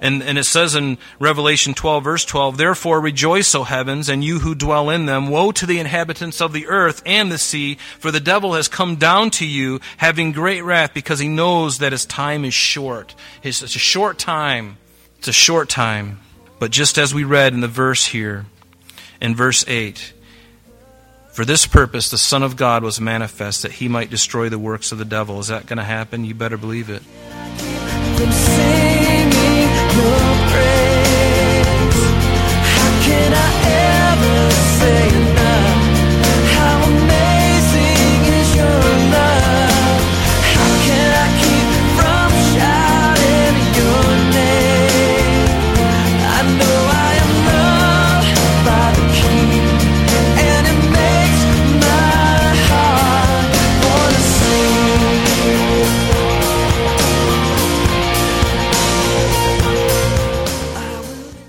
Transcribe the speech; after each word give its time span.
And, 0.00 0.22
and 0.22 0.38
it 0.38 0.44
says 0.44 0.74
in 0.74 0.96
Revelation 1.18 1.74
12, 1.74 2.02
verse 2.02 2.24
12, 2.24 2.56
Therefore 2.56 3.00
rejoice, 3.00 3.54
O 3.54 3.64
heavens, 3.64 4.08
and 4.08 4.24
you 4.24 4.38
who 4.38 4.54
dwell 4.54 4.88
in 4.88 5.04
them. 5.04 5.28
Woe 5.28 5.52
to 5.52 5.66
the 5.66 5.78
inhabitants 5.78 6.40
of 6.40 6.54
the 6.54 6.66
earth 6.68 7.02
and 7.04 7.30
the 7.30 7.36
sea, 7.36 7.74
for 7.98 8.10
the 8.10 8.18
devil 8.18 8.54
has 8.54 8.66
come 8.66 8.96
down 8.96 9.30
to 9.32 9.46
you, 9.46 9.78
having 9.98 10.32
great 10.32 10.62
wrath, 10.62 10.94
because 10.94 11.18
he 11.18 11.28
knows 11.28 11.78
that 11.78 11.92
his 11.92 12.06
time 12.06 12.46
is 12.46 12.54
short. 12.54 13.14
It's 13.42 13.62
a 13.62 13.68
short 13.68 14.18
time. 14.18 14.78
It's 15.18 15.28
a 15.28 15.32
short 15.32 15.68
time. 15.68 16.18
But 16.58 16.70
just 16.70 16.96
as 16.96 17.12
we 17.12 17.24
read 17.24 17.52
in 17.52 17.60
the 17.60 17.68
verse 17.68 18.06
here, 18.06 18.46
in 19.20 19.36
verse 19.36 19.66
8, 19.68 20.14
for 21.32 21.44
this 21.44 21.66
purpose 21.66 22.10
the 22.10 22.18
Son 22.18 22.42
of 22.42 22.56
God 22.56 22.82
was 22.82 23.00
manifest, 23.00 23.62
that 23.62 23.72
he 23.72 23.86
might 23.86 24.08
destroy 24.08 24.48
the 24.48 24.58
works 24.58 24.92
of 24.92 24.98
the 24.98 25.04
devil. 25.04 25.40
Is 25.40 25.48
that 25.48 25.66
going 25.66 25.76
to 25.76 25.84
happen? 25.84 26.24
You 26.24 26.34
better 26.34 26.56
believe 26.56 26.88
it 26.88 27.02
your 30.00 30.28
praise. 30.52 32.00
How 32.74 32.90
can 33.06 33.30
I 33.46 33.50
ever 34.12 34.50
say? 34.78 35.29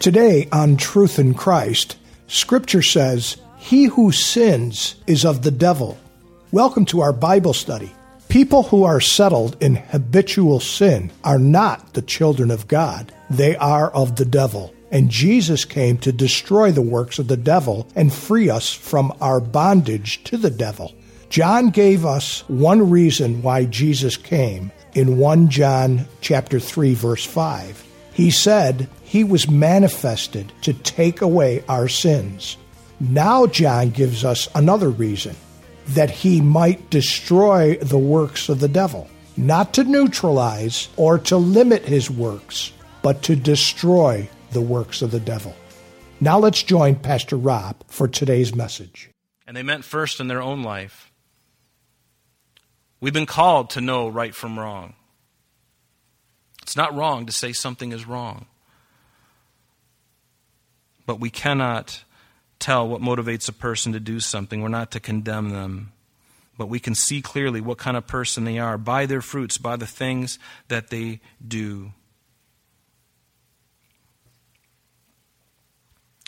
Today 0.02 0.50
on 0.52 0.78
Truth 0.78 1.20
in 1.20 1.36
Christ, 1.36 1.96
Scripture 2.26 2.82
says, 2.82 3.38
He 3.60 3.84
who 3.84 4.12
sins 4.12 4.96
is 5.06 5.24
of 5.24 5.44
the 5.44 5.52
devil. 5.52 5.96
Welcome 6.52 6.86
to 6.86 7.02
our 7.02 7.14
Bible 7.14 7.54
study. 7.54 7.92
People 8.28 8.64
who 8.64 8.84
are 8.84 9.00
settled 9.00 9.62
in 9.62 9.76
habitual 9.76 10.60
sin 10.60 11.12
are 11.24 11.38
not 11.38 11.94
the 11.94 12.02
children 12.02 12.50
of 12.50 12.68
God, 12.68 13.14
they 13.30 13.56
are 13.58 13.92
of 13.92 14.16
the 14.16 14.26
devil. 14.26 14.74
And 14.90 15.12
Jesus 15.12 15.66
came 15.66 16.00
to 16.00 16.12
destroy 16.12 16.72
the 16.72 16.82
works 16.82 17.20
of 17.20 17.28
the 17.28 17.38
devil 17.38 17.88
and 17.96 18.12
free 18.12 18.50
us 18.50 18.74
from 18.74 19.16
our 19.22 19.40
bondage 19.40 20.24
to 20.24 20.36
the 20.36 20.50
devil. 20.50 20.96
John 21.30 21.70
gave 21.70 22.08
us 22.08 22.44
one 22.50 22.90
reason 22.90 23.44
why 23.44 23.66
Jesus 23.66 24.18
came 24.18 24.72
in 24.96 25.20
1 25.20 25.50
John 25.50 26.08
chapter 26.22 26.60
3 26.60 26.96
verse 26.96 27.24
5. 27.24 27.86
He 28.14 28.32
said, 28.32 28.90
he 29.12 29.26
was 29.26 29.50
manifested 29.50 30.54
to 30.62 30.72
take 30.72 31.20
away 31.20 31.62
our 31.68 31.90
sins. 31.90 32.56
Now, 33.02 33.46
John 33.46 33.90
gives 33.90 34.24
us 34.24 34.48
another 34.56 34.90
reason 34.90 35.36
that 35.88 36.10
he 36.10 36.40
might 36.40 36.90
destroy 36.90 37.76
the 37.76 37.98
works 37.98 38.48
of 38.48 38.62
the 38.62 38.70
devil, 38.70 39.10
not 39.36 39.74
to 39.74 39.84
neutralize 39.84 40.88
or 40.96 41.18
to 41.20 41.36
limit 41.36 41.84
his 41.84 42.10
works, 42.10 42.72
but 43.02 43.22
to 43.24 43.36
destroy 43.36 44.30
the 44.54 44.62
works 44.62 45.02
of 45.02 45.12
the 45.12 45.20
devil. 45.20 45.54
Now, 46.22 46.40
let's 46.40 46.64
join 46.64 46.96
Pastor 46.96 47.36
Rob 47.36 47.84
for 47.88 48.08
today's 48.08 48.56
message. 48.56 49.10
And 49.46 49.58
they 49.58 49.64
meant 49.64 49.84
first 49.84 50.22
in 50.22 50.30
their 50.30 50.42
own 50.42 50.64
life. 50.64 51.12
We've 53.02 53.12
been 53.12 53.26
called 53.26 53.72
to 53.72 53.82
know 53.82 54.08
right 54.08 54.34
from 54.34 54.58
wrong. 54.58 54.94
It's 56.62 56.78
not 56.78 56.96
wrong 56.96 57.26
to 57.26 57.34
say 57.34 57.52
something 57.52 57.92
is 57.92 58.08
wrong 58.08 58.46
but 61.06 61.20
we 61.20 61.30
cannot 61.30 62.04
tell 62.60 62.88
what 62.88 63.02
motivates 63.02 63.50
a 63.50 63.54
person 63.54 63.94
to 63.94 64.00
do 64.00 64.20
something. 64.20 64.62
We're 64.62 64.70
not 64.70 64.92
to 64.92 65.00
condemn 65.00 65.50
them. 65.50 65.92
But 66.58 66.68
we 66.68 66.80
can 66.80 66.96
see 66.96 67.22
clearly 67.22 67.60
what 67.60 67.78
kind 67.80 67.98
of 67.98 68.06
person 68.06 68.44
they 68.44 68.60
are 68.60 68.78
by 68.78 69.06
their 69.06 69.22
fruits, 69.22 69.58
by 69.58 69.78
the 69.78 69.88
things 69.88 70.38
that 70.68 70.90
they 70.90 71.22
do. 71.46 71.94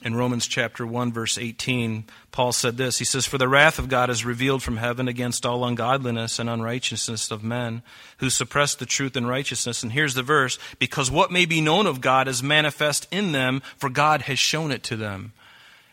In 0.03 0.15
Romans 0.15 0.47
chapter 0.47 0.85
1 0.85 1.13
verse 1.13 1.37
18, 1.37 2.03
Paul 2.33 2.51
said 2.51 2.75
this. 2.75 2.99
He 2.99 3.05
says, 3.05 3.25
"For 3.25 3.37
the 3.37 3.47
wrath 3.47 3.79
of 3.79 3.87
God 3.87 4.09
is 4.09 4.25
revealed 4.25 4.61
from 4.61 4.75
heaven 4.75 5.07
against 5.07 5.45
all 5.45 5.63
ungodliness 5.63 6.39
and 6.39 6.49
unrighteousness 6.49 7.31
of 7.31 7.41
men 7.41 7.83
who 8.17 8.29
suppress 8.29 8.75
the 8.75 8.85
truth 8.85 9.15
and 9.15 9.29
righteousness." 9.29 9.81
And 9.81 9.93
here's 9.93 10.13
the 10.13 10.21
verse, 10.21 10.59
"Because 10.77 11.09
what 11.09 11.31
may 11.31 11.45
be 11.45 11.61
known 11.61 11.87
of 11.87 12.01
God 12.01 12.27
is 12.27 12.43
manifest 12.43 13.07
in 13.11 13.31
them, 13.31 13.61
for 13.77 13.89
God 13.89 14.23
has 14.23 14.39
shown 14.39 14.73
it 14.73 14.83
to 14.83 14.97
them." 14.97 15.31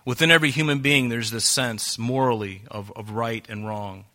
Within 0.04 0.32
every 0.32 0.50
human 0.50 0.80
being 0.80 1.08
there's 1.08 1.30
this 1.30 1.48
sense 1.48 1.96
morally 1.96 2.62
of, 2.68 2.90
of 2.96 3.10
right 3.10 3.46
and 3.48 3.64
wrong. 3.64 4.06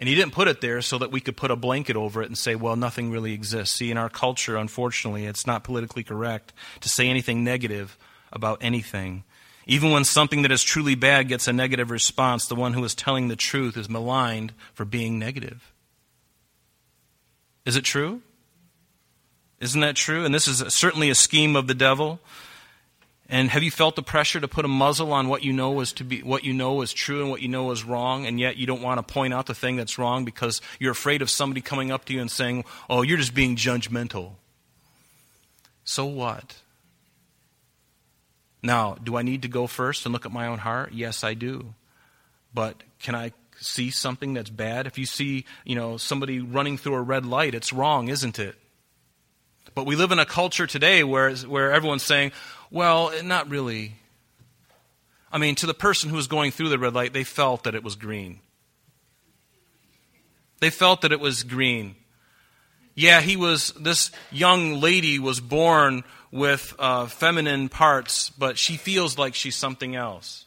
And 0.00 0.08
he 0.08 0.16
didn't 0.16 0.32
put 0.32 0.48
it 0.48 0.60
there 0.60 0.82
so 0.82 0.98
that 0.98 1.12
we 1.12 1.20
could 1.20 1.36
put 1.36 1.52
a 1.52 1.56
blanket 1.56 1.94
over 1.94 2.22
it 2.22 2.26
and 2.26 2.36
say, 2.36 2.56
well, 2.56 2.74
nothing 2.74 3.12
really 3.12 3.32
exists. 3.32 3.76
See, 3.76 3.92
in 3.92 3.96
our 3.96 4.08
culture, 4.08 4.56
unfortunately, 4.56 5.26
it's 5.26 5.46
not 5.46 5.62
politically 5.62 6.02
correct 6.02 6.52
to 6.80 6.88
say 6.88 7.08
anything 7.08 7.44
negative 7.44 7.96
about 8.34 8.58
anything. 8.60 9.24
Even 9.66 9.90
when 9.90 10.04
something 10.04 10.42
that 10.42 10.52
is 10.52 10.62
truly 10.62 10.94
bad 10.94 11.28
gets 11.28 11.48
a 11.48 11.52
negative 11.52 11.90
response, 11.90 12.46
the 12.46 12.54
one 12.54 12.74
who 12.74 12.84
is 12.84 12.94
telling 12.94 13.28
the 13.28 13.36
truth 13.36 13.76
is 13.76 13.88
maligned 13.88 14.52
for 14.74 14.84
being 14.84 15.18
negative. 15.18 15.72
Is 17.64 17.76
it 17.76 17.84
true? 17.84 18.20
Isn't 19.60 19.80
that 19.80 19.96
true? 19.96 20.24
And 20.24 20.34
this 20.34 20.46
is 20.46 20.58
certainly 20.74 21.08
a 21.08 21.14
scheme 21.14 21.56
of 21.56 21.66
the 21.66 21.74
devil. 21.74 22.20
And 23.28 23.48
have 23.50 23.62
you 23.62 23.70
felt 23.70 23.96
the 23.96 24.02
pressure 24.02 24.38
to 24.38 24.48
put 24.48 24.66
a 24.66 24.68
muzzle 24.68 25.12
on 25.12 25.28
what 25.28 25.42
you 25.42 25.54
know 25.54 25.80
is 25.80 25.94
to 25.94 26.04
be 26.04 26.22
what 26.22 26.44
you 26.44 26.52
know 26.52 26.82
is 26.82 26.92
true 26.92 27.22
and 27.22 27.30
what 27.30 27.40
you 27.40 27.48
know 27.48 27.70
is 27.70 27.82
wrong, 27.82 28.26
and 28.26 28.38
yet 28.38 28.58
you 28.58 28.66
don't 28.66 28.82
want 28.82 28.98
to 28.98 29.14
point 29.14 29.32
out 29.32 29.46
the 29.46 29.54
thing 29.54 29.76
that's 29.76 29.96
wrong 29.96 30.26
because 30.26 30.60
you're 30.78 30.92
afraid 30.92 31.22
of 31.22 31.30
somebody 31.30 31.62
coming 31.62 31.90
up 31.90 32.04
to 32.04 32.12
you 32.12 32.20
and 32.20 32.30
saying, 32.30 32.64
"Oh, 32.90 33.00
you're 33.00 33.16
just 33.16 33.34
being 33.34 33.56
judgmental." 33.56 34.32
So 35.84 36.04
what? 36.04 36.56
Now, 38.64 38.94
do 38.94 39.16
I 39.16 39.22
need 39.22 39.42
to 39.42 39.48
go 39.48 39.66
first 39.66 40.06
and 40.06 40.12
look 40.14 40.24
at 40.24 40.32
my 40.32 40.46
own 40.46 40.58
heart? 40.58 40.94
Yes, 40.94 41.22
I 41.22 41.34
do. 41.34 41.74
But 42.54 42.82
can 42.98 43.14
I 43.14 43.32
see 43.60 43.90
something 43.90 44.32
that's 44.32 44.48
bad? 44.48 44.86
If 44.86 44.96
you 44.96 45.04
see, 45.04 45.44
you 45.66 45.74
know, 45.74 45.98
somebody 45.98 46.40
running 46.40 46.78
through 46.78 46.94
a 46.94 47.02
red 47.02 47.26
light, 47.26 47.54
it's 47.54 47.74
wrong, 47.74 48.08
isn't 48.08 48.38
it? 48.38 48.56
But 49.74 49.84
we 49.84 49.96
live 49.96 50.12
in 50.12 50.18
a 50.18 50.24
culture 50.24 50.66
today 50.66 51.04
where, 51.04 51.30
where 51.36 51.72
everyone's 51.72 52.04
saying, 52.04 52.32
well, 52.70 53.12
not 53.22 53.50
really. 53.50 53.96
I 55.30 55.36
mean, 55.36 55.56
to 55.56 55.66
the 55.66 55.74
person 55.74 56.08
who 56.08 56.16
was 56.16 56.26
going 56.26 56.50
through 56.50 56.70
the 56.70 56.78
red 56.78 56.94
light, 56.94 57.12
they 57.12 57.24
felt 57.24 57.64
that 57.64 57.74
it 57.74 57.84
was 57.84 57.96
green. 57.96 58.40
They 60.60 60.70
felt 60.70 61.02
that 61.02 61.12
it 61.12 61.20
was 61.20 61.42
green. 61.42 61.96
Yeah, 62.94 63.20
he 63.20 63.36
was, 63.36 63.72
this 63.72 64.10
young 64.30 64.80
lady 64.80 65.18
was 65.18 65.40
born 65.40 66.04
with 66.30 66.74
uh, 66.78 67.06
feminine 67.06 67.68
parts, 67.68 68.30
but 68.30 68.58
she 68.58 68.76
feels 68.76 69.18
like 69.18 69.34
she's 69.34 69.56
something 69.56 69.94
else. 69.96 70.46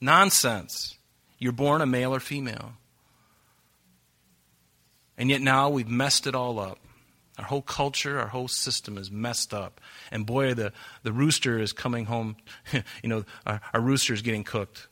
Nonsense. 0.00 0.96
You're 1.38 1.52
born 1.52 1.82
a 1.82 1.86
male 1.86 2.14
or 2.14 2.20
female. 2.20 2.72
And 5.16 5.30
yet 5.30 5.40
now 5.40 5.68
we've 5.68 5.88
messed 5.88 6.26
it 6.26 6.34
all 6.34 6.58
up. 6.58 6.78
Our 7.38 7.44
whole 7.44 7.62
culture, 7.62 8.18
our 8.18 8.28
whole 8.28 8.48
system 8.48 8.98
is 8.98 9.10
messed 9.10 9.54
up. 9.54 9.80
And 10.10 10.26
boy, 10.26 10.54
the, 10.54 10.72
the 11.04 11.12
rooster 11.12 11.60
is 11.60 11.72
coming 11.72 12.06
home. 12.06 12.36
you 12.72 13.08
know, 13.08 13.24
our, 13.46 13.60
our 13.72 13.80
rooster 13.80 14.12
is 14.12 14.22
getting 14.22 14.42
cooked 14.42 14.88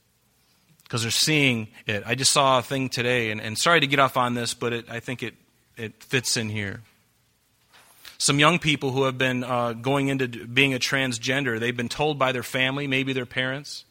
because 0.85 1.03
they're 1.03 1.11
seeing 1.11 1.69
it. 1.87 2.05
I 2.07 2.15
just 2.15 2.31
saw 2.31 2.61
a 2.61 2.63
thing 2.63 2.89
today, 2.89 3.33
and, 3.33 3.41
and 3.41 3.59
sorry 3.59 3.81
to 3.81 3.87
get 3.87 3.99
off 3.99 4.17
on 4.17 4.35
this, 4.35 4.55
but 4.55 4.73
it, 4.73 4.89
I 4.89 5.01
think 5.01 5.25
it, 5.25 5.35
it 5.77 6.03
fits 6.03 6.37
in 6.37 6.49
here 6.49 6.83
some 8.19 8.39
young 8.39 8.59
people 8.59 8.93
who 8.93 9.05
have 9.05 9.19
been 9.19 9.45
uh, 9.45 9.73
going 9.75 10.09
into 10.09 10.27
being 10.47 10.75
a 10.75 10.79
transgender. 10.79 11.61
They've 11.61 11.77
been 11.77 11.89
told 11.89 12.19
by 12.19 12.33
their 12.33 12.43
family, 12.43 12.87
maybe 12.87 13.13
their 13.13 13.27
parents, 13.27 13.85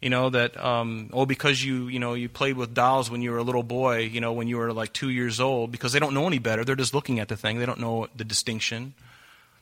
you 0.00 0.10
know 0.10 0.30
that 0.30 0.62
um, 0.62 1.10
oh 1.12 1.26
because 1.26 1.62
you 1.62 1.88
you 1.88 1.98
know 1.98 2.14
you 2.14 2.28
played 2.28 2.56
with 2.56 2.72
dolls 2.72 3.10
when 3.10 3.20
you 3.20 3.32
were 3.32 3.38
a 3.38 3.42
little 3.42 3.62
boy, 3.62 3.98
you 4.00 4.20
know 4.20 4.32
when 4.32 4.48
you 4.48 4.56
were 4.56 4.72
like 4.72 4.92
two 4.92 5.10
years 5.10 5.40
old, 5.40 5.72
because 5.72 5.92
they 5.92 5.98
don't 5.98 6.14
know 6.14 6.26
any 6.26 6.38
better. 6.38 6.64
They're 6.64 6.76
just 6.76 6.94
looking 6.94 7.20
at 7.20 7.28
the 7.28 7.36
thing. 7.36 7.58
They 7.58 7.66
don't 7.66 7.80
know 7.80 8.08
the 8.16 8.24
distinction. 8.24 8.94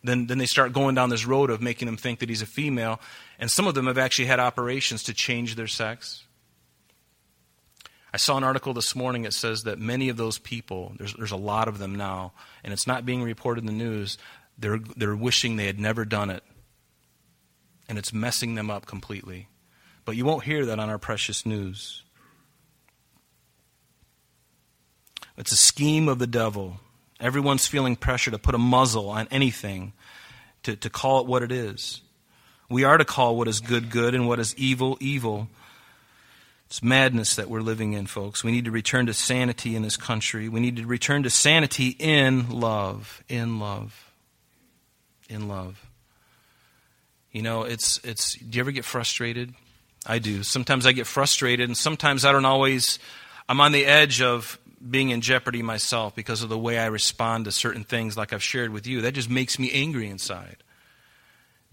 then, 0.04 0.26
then 0.26 0.38
they 0.38 0.46
start 0.46 0.72
going 0.72 0.94
down 0.94 1.10
this 1.10 1.26
road 1.26 1.50
of 1.50 1.60
making 1.60 1.86
them 1.86 1.96
think 1.96 2.20
that 2.20 2.28
he's 2.28 2.42
a 2.42 2.46
female. 2.46 3.00
And 3.38 3.50
some 3.50 3.66
of 3.66 3.74
them 3.74 3.86
have 3.86 3.98
actually 3.98 4.26
had 4.26 4.38
operations 4.40 5.02
to 5.04 5.14
change 5.14 5.56
their 5.56 5.66
sex. 5.66 6.22
I 8.12 8.16
saw 8.16 8.36
an 8.36 8.44
article 8.44 8.72
this 8.72 8.96
morning 8.96 9.22
that 9.22 9.34
says 9.34 9.64
that 9.64 9.78
many 9.78 10.08
of 10.08 10.16
those 10.16 10.38
people, 10.38 10.94
there's, 10.96 11.12
there's 11.14 11.32
a 11.32 11.36
lot 11.36 11.68
of 11.68 11.78
them 11.78 11.94
now, 11.94 12.32
and 12.64 12.72
it's 12.72 12.86
not 12.86 13.04
being 13.04 13.22
reported 13.22 13.60
in 13.60 13.66
the 13.66 13.72
news, 13.72 14.16
they're, 14.58 14.78
they're 14.96 15.16
wishing 15.16 15.56
they 15.56 15.66
had 15.66 15.78
never 15.78 16.04
done 16.04 16.30
it. 16.30 16.42
And 17.88 17.98
it's 17.98 18.12
messing 18.12 18.54
them 18.54 18.70
up 18.70 18.86
completely. 18.86 19.48
But 20.04 20.16
you 20.16 20.24
won't 20.24 20.44
hear 20.44 20.66
that 20.66 20.78
on 20.78 20.88
our 20.88 20.98
precious 20.98 21.44
news. 21.44 22.02
It's 25.36 25.52
a 25.52 25.56
scheme 25.56 26.08
of 26.08 26.18
the 26.18 26.26
devil. 26.26 26.80
Everyone's 27.20 27.66
feeling 27.66 27.94
pressure 27.94 28.30
to 28.30 28.38
put 28.38 28.54
a 28.54 28.58
muzzle 28.58 29.10
on 29.10 29.28
anything, 29.30 29.92
to, 30.64 30.76
to 30.76 30.90
call 30.90 31.20
it 31.20 31.26
what 31.26 31.42
it 31.42 31.52
is. 31.52 32.00
We 32.70 32.84
are 32.84 32.98
to 32.98 33.04
call 33.04 33.36
what 33.36 33.48
is 33.48 33.60
good, 33.60 33.90
good, 33.90 34.14
and 34.14 34.26
what 34.28 34.38
is 34.38 34.54
evil, 34.56 34.98
evil. 35.00 35.48
It's 36.68 36.82
madness 36.82 37.36
that 37.36 37.48
we're 37.48 37.62
living 37.62 37.94
in, 37.94 38.06
folks. 38.06 38.44
We 38.44 38.52
need 38.52 38.66
to 38.66 38.70
return 38.70 39.06
to 39.06 39.14
sanity 39.14 39.74
in 39.74 39.80
this 39.80 39.96
country. 39.96 40.50
We 40.50 40.60
need 40.60 40.76
to 40.76 40.86
return 40.86 41.22
to 41.22 41.30
sanity 41.30 41.96
in 41.98 42.50
love. 42.50 43.24
In 43.26 43.58
love. 43.58 44.12
In 45.30 45.48
love. 45.48 45.82
You 47.32 47.40
know, 47.40 47.62
it's, 47.62 47.98
it's, 48.04 48.34
do 48.34 48.58
you 48.58 48.60
ever 48.60 48.70
get 48.70 48.84
frustrated? 48.84 49.54
I 50.06 50.18
do. 50.18 50.42
Sometimes 50.42 50.84
I 50.84 50.92
get 50.92 51.06
frustrated, 51.06 51.70
and 51.70 51.76
sometimes 51.76 52.26
I 52.26 52.32
don't 52.32 52.44
always, 52.44 52.98
I'm 53.48 53.62
on 53.62 53.72
the 53.72 53.86
edge 53.86 54.20
of 54.20 54.58
being 54.90 55.08
in 55.08 55.22
jeopardy 55.22 55.62
myself 55.62 56.14
because 56.14 56.42
of 56.42 56.50
the 56.50 56.58
way 56.58 56.78
I 56.78 56.86
respond 56.86 57.46
to 57.46 57.52
certain 57.52 57.84
things, 57.84 58.14
like 58.14 58.34
I've 58.34 58.42
shared 58.42 58.74
with 58.74 58.86
you. 58.86 59.00
That 59.00 59.12
just 59.12 59.30
makes 59.30 59.58
me 59.58 59.72
angry 59.72 60.10
inside. 60.10 60.58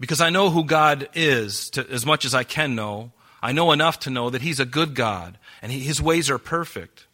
Because 0.00 0.22
I 0.22 0.30
know 0.30 0.48
who 0.48 0.64
God 0.64 1.10
is 1.12 1.68
to, 1.70 1.86
as 1.90 2.06
much 2.06 2.24
as 2.24 2.34
I 2.34 2.44
can 2.44 2.74
know. 2.74 3.12
I 3.46 3.52
know 3.52 3.70
enough 3.70 4.00
to 4.00 4.10
know 4.10 4.28
that 4.28 4.42
He's 4.42 4.58
a 4.58 4.64
good 4.64 4.96
God 4.96 5.38
and 5.62 5.70
he, 5.70 5.78
His 5.78 6.02
ways 6.02 6.28
are 6.30 6.38
perfect. 6.38 7.06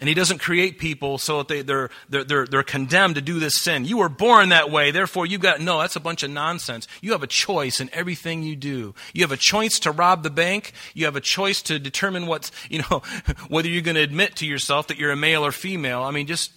And 0.00 0.08
he 0.08 0.14
doesn't 0.14 0.38
create 0.38 0.78
people 0.78 1.18
so 1.18 1.38
that 1.38 1.48
they, 1.48 1.60
they're, 1.60 1.90
they're, 2.08 2.24
they're, 2.24 2.46
they're 2.46 2.62
condemned 2.62 3.16
to 3.16 3.20
do 3.20 3.38
this 3.38 3.60
sin. 3.60 3.84
You 3.84 3.98
were 3.98 4.08
born 4.08 4.48
that 4.48 4.70
way, 4.70 4.90
therefore 4.90 5.26
you've 5.26 5.42
got, 5.42 5.60
no, 5.60 5.78
that's 5.78 5.94
a 5.94 6.00
bunch 6.00 6.22
of 6.22 6.30
nonsense. 6.30 6.88
You 7.02 7.12
have 7.12 7.22
a 7.22 7.28
choice 7.28 7.80
in 7.80 7.90
everything 7.92 8.42
you 8.42 8.56
do. 8.56 8.94
You 9.12 9.22
have 9.22 9.30
a 9.30 9.36
choice 9.36 9.78
to 9.80 9.92
rob 9.92 10.22
the 10.22 10.30
bank. 10.30 10.72
You 10.94 11.04
have 11.04 11.16
a 11.16 11.20
choice 11.20 11.60
to 11.62 11.78
determine 11.78 12.26
what's, 12.26 12.50
you 12.70 12.82
know, 12.90 13.02
whether 13.48 13.68
you're 13.68 13.82
going 13.82 13.96
to 13.96 14.02
admit 14.02 14.36
to 14.36 14.46
yourself 14.46 14.86
that 14.88 14.96
you're 14.96 15.12
a 15.12 15.16
male 15.16 15.44
or 15.44 15.52
female. 15.52 16.02
I 16.02 16.12
mean, 16.12 16.26
just, 16.26 16.50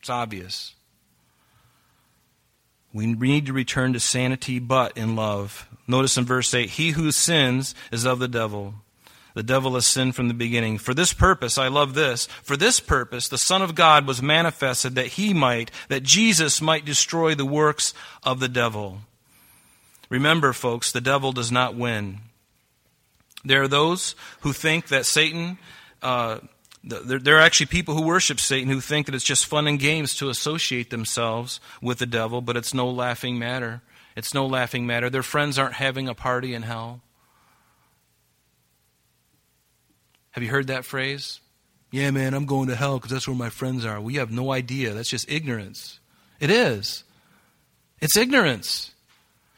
it's 0.00 0.10
obvious. 0.10 0.74
We 2.94 3.06
need 3.06 3.46
to 3.46 3.52
return 3.52 3.92
to 3.92 4.00
sanity, 4.00 4.58
but 4.60 4.96
in 4.96 5.14
love. 5.14 5.68
Notice 5.86 6.16
in 6.16 6.24
verse 6.24 6.52
8, 6.54 6.70
he 6.70 6.90
who 6.92 7.12
sins 7.12 7.74
is 7.92 8.04
of 8.04 8.18
the 8.18 8.28
devil. 8.28 8.74
The 9.34 9.42
devil 9.42 9.74
has 9.74 9.86
sinned 9.86 10.14
from 10.14 10.28
the 10.28 10.34
beginning. 10.34 10.78
For 10.78 10.94
this 10.94 11.12
purpose, 11.12 11.58
I 11.58 11.68
love 11.68 11.94
this, 11.94 12.26
for 12.42 12.56
this 12.56 12.78
purpose, 12.78 13.28
the 13.28 13.36
Son 13.36 13.62
of 13.62 13.74
God 13.74 14.06
was 14.06 14.22
manifested 14.22 14.94
that 14.94 15.08
he 15.08 15.34
might, 15.34 15.70
that 15.88 16.04
Jesus 16.04 16.62
might 16.62 16.84
destroy 16.84 17.34
the 17.34 17.44
works 17.44 17.92
of 18.22 18.38
the 18.38 18.48
devil. 18.48 19.00
Remember, 20.08 20.52
folks, 20.52 20.92
the 20.92 21.00
devil 21.00 21.32
does 21.32 21.50
not 21.50 21.74
win. 21.74 22.20
There 23.44 23.62
are 23.62 23.68
those 23.68 24.14
who 24.40 24.52
think 24.52 24.88
that 24.88 25.04
Satan, 25.04 25.58
uh, 26.00 26.38
there 26.84 27.36
are 27.36 27.40
actually 27.40 27.66
people 27.66 27.94
who 27.94 28.02
worship 28.02 28.38
Satan 28.38 28.70
who 28.70 28.80
think 28.80 29.06
that 29.06 29.14
it's 29.14 29.24
just 29.24 29.46
fun 29.46 29.66
and 29.66 29.80
games 29.80 30.14
to 30.16 30.28
associate 30.28 30.90
themselves 30.90 31.58
with 31.82 31.98
the 31.98 32.06
devil, 32.06 32.40
but 32.40 32.56
it's 32.56 32.72
no 32.72 32.88
laughing 32.88 33.38
matter. 33.38 33.82
It's 34.16 34.34
no 34.34 34.46
laughing 34.46 34.86
matter. 34.86 35.10
Their 35.10 35.22
friends 35.22 35.58
aren't 35.58 35.74
having 35.74 36.08
a 36.08 36.14
party 36.14 36.54
in 36.54 36.62
hell. 36.62 37.00
Have 40.32 40.42
you 40.42 40.50
heard 40.50 40.68
that 40.68 40.84
phrase? 40.84 41.40
Yeah, 41.90 42.10
man, 42.10 42.34
I'm 42.34 42.46
going 42.46 42.68
to 42.68 42.74
hell 42.74 42.98
because 42.98 43.12
that's 43.12 43.28
where 43.28 43.36
my 43.36 43.50
friends 43.50 43.84
are. 43.84 44.00
We 44.00 44.16
have 44.16 44.32
no 44.32 44.52
idea. 44.52 44.92
That's 44.94 45.08
just 45.08 45.30
ignorance. 45.30 46.00
It 46.40 46.50
is. 46.50 47.04
It's 48.00 48.16
ignorance. 48.16 48.92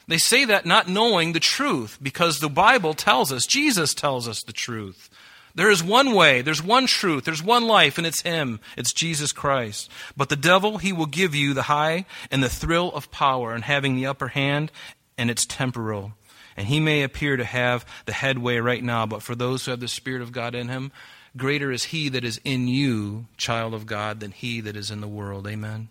They 0.07 0.19
say 0.19 0.45
that 0.45 0.67
not 0.67 0.89
knowing 0.89 1.33
the 1.33 1.41
truth 1.41 1.99
because 2.01 2.39
the 2.39 2.51
Bible 2.51 2.95
tells 2.95 3.33
us, 3.33 3.47
Jesus 3.47 3.95
tells 3.95 4.29
us 4.29 4.43
the 4.43 4.53
truth. 4.53 5.11
There 5.57 5.71
is 5.71 5.83
one 5.83 6.13
way, 6.13 6.43
there's 6.43 6.63
one 6.63 6.87
truth, 6.87 7.25
there's 7.25 7.43
one 7.43 7.67
life, 7.67 7.97
and 7.97 8.07
it's 8.07 8.21
Him. 8.21 8.61
It's 8.77 8.93
Jesus 8.93 9.33
Christ. 9.33 9.91
But 10.15 10.29
the 10.29 10.37
devil, 10.37 10.77
he 10.77 10.93
will 10.93 11.07
give 11.07 11.35
you 11.35 11.55
the 11.55 11.63
high 11.63 12.05
and 12.31 12.43
the 12.43 12.51
thrill 12.51 12.93
of 12.93 13.11
power 13.11 13.55
and 13.55 13.65
having 13.65 13.97
the 13.97 14.05
upper 14.05 14.29
hand, 14.29 14.71
and 15.17 15.31
it's 15.31 15.47
temporal. 15.47 16.13
And 16.59 16.67
he 16.67 16.79
may 16.79 17.03
appear 17.03 17.39
to 17.39 17.45
have 17.45 17.87
the 18.05 18.13
headway 18.13 18.59
right 18.59 18.85
now, 18.85 19.07
but 19.07 19.23
for 19.23 19.35
those 19.35 19.65
who 19.65 19.71
have 19.71 19.81
the 19.81 19.89
Spirit 19.89 20.21
of 20.21 20.31
God 20.31 20.55
in 20.55 20.69
him, 20.69 20.93
greater 21.39 21.73
is 21.73 21.85
he 21.85 22.11
that 22.11 22.25
is 22.25 22.39
in 22.45 22.69
you, 22.69 23.27
child 23.39 23.73
of 23.73 23.87
God, 23.87 24.21
than 24.21 24.33
he 24.33 24.61
that 24.61 24.77
is 24.77 24.91
in 24.91 25.01
the 25.01 25.09
world. 25.09 25.47
Amen. 25.47 25.89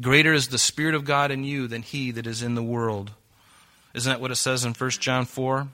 Greater 0.00 0.32
is 0.32 0.48
the 0.48 0.58
Spirit 0.58 0.94
of 0.94 1.04
God 1.04 1.32
in 1.32 1.42
you 1.42 1.66
than 1.66 1.82
he 1.82 2.12
that 2.12 2.28
is 2.28 2.44
in 2.44 2.54
the 2.54 2.62
world. 2.62 3.10
Isn't 3.92 4.10
that 4.10 4.20
what 4.20 4.30
it 4.30 4.36
says 4.36 4.64
in 4.64 4.72
1 4.72 4.90
John 4.90 5.24
4? 5.24 5.66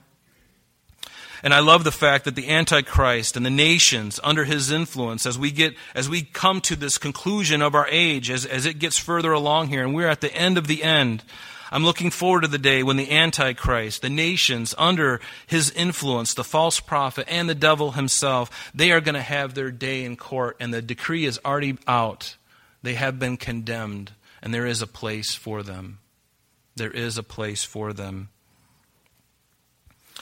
And 1.43 1.53
I 1.53 1.59
love 1.59 1.83
the 1.83 1.91
fact 1.91 2.25
that 2.25 2.35
the 2.35 2.49
Antichrist 2.49 3.37
and 3.37 3.45
the 3.45 3.49
nations 3.49 4.19
under 4.23 4.45
his 4.45 4.71
influence, 4.71 5.25
as 5.25 5.37
we 5.37 5.51
get, 5.51 5.73
as 5.95 6.09
we 6.09 6.21
come 6.21 6.61
to 6.61 6.75
this 6.75 6.97
conclusion 6.97 7.61
of 7.61 7.75
our 7.75 7.87
age, 7.89 8.29
as, 8.29 8.45
as 8.45 8.65
it 8.65 8.79
gets 8.79 8.97
further 8.97 9.31
along 9.31 9.67
here, 9.67 9.83
and 9.83 9.95
we're 9.95 10.07
at 10.07 10.21
the 10.21 10.33
end 10.33 10.57
of 10.57 10.67
the 10.67 10.83
end, 10.83 11.23
I'm 11.71 11.85
looking 11.85 12.09
forward 12.09 12.41
to 12.41 12.47
the 12.47 12.57
day 12.57 12.81
when 12.81 12.97
the 12.97 13.11
Antichrist, 13.11 14.01
the 14.01 14.09
nations 14.09 14.73
under 14.77 15.21
his 15.45 15.69
influence, 15.71 16.33
the 16.33 16.43
false 16.43 16.79
prophet, 16.79 17.27
and 17.29 17.47
the 17.47 17.55
devil 17.55 17.91
himself, 17.91 18.71
they 18.73 18.91
are 18.91 19.01
going 19.01 19.15
to 19.15 19.21
have 19.21 19.53
their 19.53 19.71
day 19.71 20.03
in 20.03 20.17
court, 20.17 20.57
and 20.59 20.73
the 20.73 20.81
decree 20.81 21.25
is 21.25 21.39
already 21.45 21.77
out. 21.87 22.37
They 22.81 22.95
have 22.95 23.19
been 23.19 23.37
condemned, 23.37 24.13
and 24.41 24.53
there 24.53 24.65
is 24.65 24.81
a 24.81 24.87
place 24.87 25.35
for 25.35 25.61
them. 25.61 25.99
There 26.75 26.91
is 26.91 27.17
a 27.17 27.23
place 27.23 27.63
for 27.63 27.93
them. 27.93 28.29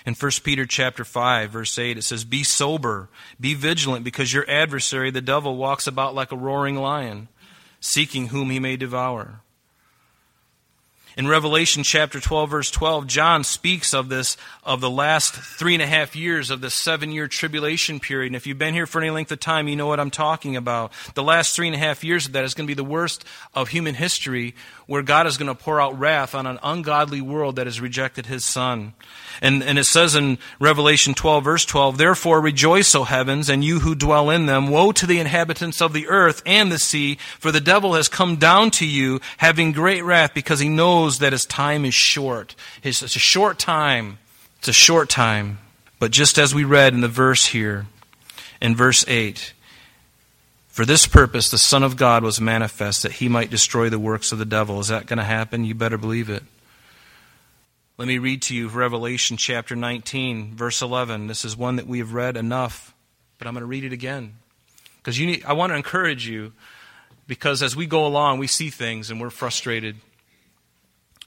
In 0.08 0.14
1 0.14 0.32
Peter 0.42 0.66
chapter 0.66 1.04
5 1.04 1.52
verse 1.52 1.78
8 1.78 1.98
it 1.98 2.02
says 2.02 2.24
be 2.24 2.42
sober 2.42 3.10
be 3.42 3.54
vigilant 3.54 4.06
because 4.06 4.34
your 4.34 4.50
adversary 4.50 5.12
the 5.12 5.20
devil 5.20 5.58
walks 5.58 5.86
about 5.86 6.16
like 6.16 6.32
a 6.32 6.38
roaring 6.38 6.78
lion 6.78 7.28
seeking 7.82 8.28
whom 8.28 8.50
he 8.50 8.60
may 8.60 8.78
devour. 8.78 9.42
In 11.18 11.28
Revelation 11.28 11.82
chapter 11.82 12.20
12, 12.20 12.50
verse 12.52 12.70
12, 12.70 13.08
John 13.08 13.44
speaks 13.44 13.96
of 13.96 14.08
this, 14.08 14.38
of 14.64 14.82
the 14.82 14.90
last 14.90 15.34
three 15.34 15.74
and 15.74 15.82
a 15.82 15.88
half 15.88 16.16
years 16.16 16.52
of 16.52 16.62
the 16.62 16.70
seven 16.70 17.12
year 17.12 17.28
tribulation 17.28 18.00
period. 18.00 18.28
And 18.28 18.36
if 18.36 18.46
you've 18.46 18.60
been 18.60 18.76
here 18.76 18.86
for 18.86 19.02
any 19.02 19.10
length 19.10 19.32
of 19.32 19.40
time, 19.40 19.68
you 19.68 19.76
know 19.76 19.88
what 19.88 20.00
I'm 20.00 20.12
talking 20.12 20.56
about. 20.56 20.92
The 21.16 21.24
last 21.24 21.56
three 21.56 21.66
and 21.66 21.76
a 21.76 21.80
half 21.80 22.04
years 22.04 22.28
of 22.28 22.34
that 22.34 22.44
is 22.44 22.54
going 22.54 22.68
to 22.68 22.72
be 22.72 22.76
the 22.76 22.84
worst 22.84 23.26
of 23.56 23.70
human 23.70 23.96
history, 23.96 24.54
where 24.88 25.04
God 25.04 25.28
is 25.28 25.38
going 25.38 25.48
to 25.48 25.64
pour 25.64 25.80
out 25.80 26.00
wrath 26.00 26.34
on 26.34 26.48
an 26.48 26.60
ungodly 26.64 27.20
world 27.22 27.58
that 27.58 27.68
has 27.68 27.82
rejected 27.82 28.26
his 28.26 28.46
son. 28.46 28.94
And, 29.42 29.62
and 29.62 29.78
it 29.78 29.84
says 29.84 30.16
in 30.16 30.40
Revelation 30.60 31.14
12, 31.14 31.44
verse 31.44 31.66
12, 31.66 31.98
Therefore 31.98 32.42
rejoice, 32.42 32.96
O 32.96 33.04
heavens, 33.04 33.50
and 33.50 33.64
you 33.64 33.82
who 33.82 33.96
dwell 33.96 34.30
in 34.30 34.46
them. 34.46 34.70
Woe 34.70 34.94
to 34.94 35.06
the 35.06 35.20
inhabitants 35.20 35.82
of 35.82 35.92
the 35.92 36.08
earth 36.08 36.42
and 36.46 36.72
the 36.72 36.80
sea, 36.80 37.16
for 37.38 37.52
the 37.52 37.60
devil 37.60 37.94
has 37.94 38.08
come 38.08 38.38
down 38.38 38.72
to 38.72 38.88
you, 38.88 39.20
having 39.38 39.74
great 39.74 40.04
wrath, 40.04 40.34
because 40.34 40.60
he 40.60 40.70
knows 40.70 41.20
that 41.20 41.34
his 41.34 41.46
time 41.46 41.84
is 41.84 41.94
short. 41.94 42.56
It's 42.82 43.02
a 43.02 43.08
short 43.10 43.60
time. 43.60 44.20
It's 44.60 44.70
a 44.70 44.74
short 44.74 45.10
time. 45.10 45.60
But 46.00 46.12
just 46.12 46.38
as 46.38 46.56
we 46.56 46.64
read 46.64 46.94
in 46.94 47.02
the 47.02 47.08
verse 47.08 47.48
here, 47.48 47.88
in 48.62 48.76
verse 48.76 49.06
8, 49.08 49.54
for 50.78 50.86
this 50.86 51.08
purpose 51.08 51.50
the 51.50 51.58
Son 51.58 51.82
of 51.82 51.98
God 51.98 52.24
was 52.24 52.40
manifest, 52.40 53.02
that 53.02 53.14
he 53.14 53.28
might 53.28 53.50
destroy 53.50 53.90
the 53.90 53.98
works 53.98 54.32
of 54.32 54.38
the 54.38 54.46
devil. 54.46 54.80
Is 54.80 54.90
that 54.90 55.08
going 55.08 55.18
to 55.18 55.24
happen? 55.24 55.66
You 55.66 55.74
better 55.74 55.98
believe 55.98 56.30
it. 56.30 56.44
Let 57.98 58.08
me 58.08 58.20
read 58.20 58.44
to 58.44 58.56
you 58.56 58.68
Revelation 58.68 59.38
chapter 59.38 59.76
19, 59.76 60.54
verse 60.54 60.84
11. 60.84 61.26
This 61.26 61.44
is 61.44 61.58
one 61.58 61.78
that 61.78 61.88
we 61.88 61.98
have 61.98 62.14
read 62.14 62.38
enough, 62.38 62.94
but 63.40 63.48
I'm 63.48 63.56
going 63.56 63.64
to 63.64 63.66
read 63.66 63.86
it 63.86 63.92
again. 63.92 64.36
Because 64.98 65.20
I 65.44 65.54
want 65.54 65.72
to 65.72 65.76
encourage 65.76 66.28
you, 66.28 66.54
because 67.26 67.64
as 67.64 67.76
we 67.76 67.88
go 67.88 68.06
along, 68.06 68.38
we 68.38 68.46
see 68.46 68.70
things 68.70 69.10
and 69.10 69.20
we're 69.20 69.32
frustrated. 69.32 69.96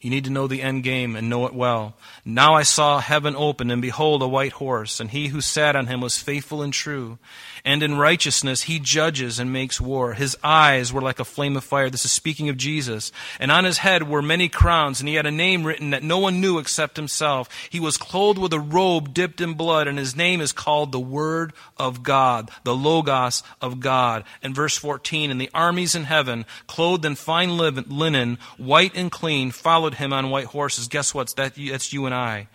You 0.00 0.08
need 0.08 0.24
to 0.24 0.30
know 0.30 0.46
the 0.46 0.62
end 0.62 0.82
game 0.82 1.14
and 1.14 1.28
know 1.28 1.44
it 1.44 1.52
well. 1.52 1.94
Now 2.24 2.54
I 2.54 2.62
saw 2.62 3.00
heaven 3.00 3.36
open, 3.36 3.70
and 3.70 3.82
behold, 3.82 4.22
a 4.22 4.28
white 4.28 4.52
horse, 4.52 4.98
and 4.98 5.10
he 5.10 5.28
who 5.28 5.42
sat 5.42 5.76
on 5.76 5.88
him 5.88 6.00
was 6.00 6.16
faithful 6.16 6.62
and 6.62 6.72
true. 6.72 7.18
And 7.66 7.82
in 7.82 7.98
righteousness 7.98 8.62
he 8.62 8.78
judges 8.78 9.38
and 9.38 9.52
makes 9.52 9.78
war. 9.78 10.14
His 10.14 10.38
eyes 10.42 10.90
were 10.90 11.02
like 11.02 11.20
a 11.20 11.24
flame 11.24 11.54
of 11.54 11.64
fire. 11.64 11.90
This 11.90 12.06
is 12.06 12.12
speaking 12.12 12.48
of 12.48 12.56
Jesus. 12.56 13.12
And 13.38 13.52
on 13.52 13.64
his 13.64 13.76
head 13.76 14.08
were 14.08 14.22
many 14.22 14.48
crowns, 14.48 15.00
and 15.00 15.08
he 15.08 15.16
had 15.16 15.26
a 15.26 15.30
name 15.30 15.64
written 15.64 15.90
that 15.90 16.02
no 16.02 16.18
one 16.18 16.40
knew 16.40 16.58
except 16.58 16.96
himself. 16.96 17.50
He 17.68 17.78
was 17.78 17.98
clothed 17.98 18.38
with 18.38 18.54
a 18.54 18.58
robe 18.58 19.12
dipped 19.12 19.42
in 19.42 19.52
blood, 19.52 19.86
and 19.86 19.98
his 19.98 20.16
name 20.16 20.40
is 20.40 20.52
called 20.52 20.92
the 20.92 21.00
Word 21.00 21.52
of 21.76 22.02
God, 22.02 22.50
the 22.64 22.74
Logos 22.74 23.42
of 23.60 23.80
God. 23.80 24.24
And 24.42 24.54
verse 24.54 24.78
14, 24.78 25.30
and 25.30 25.38
the 25.38 25.50
armies 25.52 25.94
in 25.94 26.04
heaven, 26.04 26.46
clothed 26.66 27.04
in 27.04 27.16
fine 27.16 27.58
linen, 27.58 28.38
white 28.56 28.96
and 28.96 29.12
clean, 29.12 29.50
followed 29.50 29.89
followed 29.90 30.04
him 30.04 30.12
on 30.12 30.30
white 30.30 30.46
horses. 30.46 30.88
Guess 30.88 31.14
what? 31.14 31.34
That, 31.36 31.54
that's 31.56 31.92
you 31.92 32.06
and 32.06 32.14
I 32.14 32.48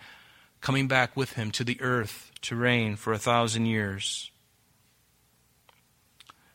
coming 0.60 0.88
back 0.88 1.16
with 1.16 1.34
him 1.34 1.50
to 1.52 1.64
the 1.64 1.80
earth 1.80 2.32
to 2.42 2.56
reign 2.56 2.96
for 2.96 3.12
a 3.12 3.18
thousand 3.18 3.66
years. 3.66 4.30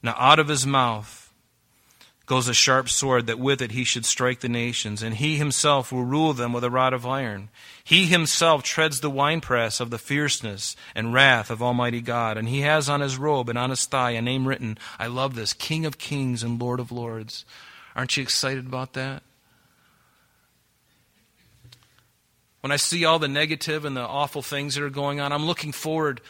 Now, 0.02 0.16
out 0.18 0.40
of 0.40 0.48
his 0.48 0.66
mouth 0.66 1.32
goes 2.26 2.48
a 2.48 2.54
sharp 2.54 2.90
sword, 2.90 3.28
that 3.28 3.40
with 3.40 3.62
it 3.62 3.72
he 3.72 3.84
should 3.84 4.06
strike 4.06 4.40
the 4.40 4.50
nations, 4.50 5.04
and 5.04 5.16
he 5.16 5.36
himself 5.36 5.92
will 5.92 6.04
rule 6.04 6.34
them 6.34 6.54
with 6.54 6.64
a 6.64 6.70
rod 6.70 6.94
of 6.94 7.06
iron. 7.06 7.50
He 7.84 8.06
himself 8.06 8.64
treads 8.64 9.02
the 9.02 9.10
winepress 9.10 9.80
of 9.80 9.90
the 9.90 9.98
fierceness 9.98 10.76
and 10.96 11.14
wrath 11.14 11.52
of 11.52 11.62
Almighty 11.62 12.02
God, 12.02 12.38
and 12.38 12.48
he 12.48 12.62
has 12.62 12.90
on 12.90 13.02
his 13.02 13.18
robe 13.18 13.50
and 13.50 13.58
on 13.58 13.70
his 13.70 13.86
thigh 13.86 14.12
a 14.12 14.22
name 14.22 14.48
written, 14.48 14.78
I 14.98 15.08
love 15.08 15.36
this, 15.36 15.54
King 15.54 15.86
of 15.86 15.98
Kings 15.98 16.42
and 16.42 16.60
Lord 16.60 16.80
of 16.80 16.92
Lords. 16.92 17.46
Aren't 17.96 18.16
you 18.18 18.24
excited 18.24 18.66
about 18.66 18.94
that? 18.94 19.24
When 22.62 22.72
I 22.72 22.78
see 22.78 23.06
all 23.06 23.20
the 23.20 23.28
negative 23.28 23.86
and 23.86 23.98
the 23.98 24.02
awful 24.02 24.42
things 24.42 24.76
that 24.76 24.84
are 24.84 24.90
going 24.90 25.20
on, 25.20 25.32
I'm 25.32 25.46
looking 25.46 25.72
forward 25.72 26.22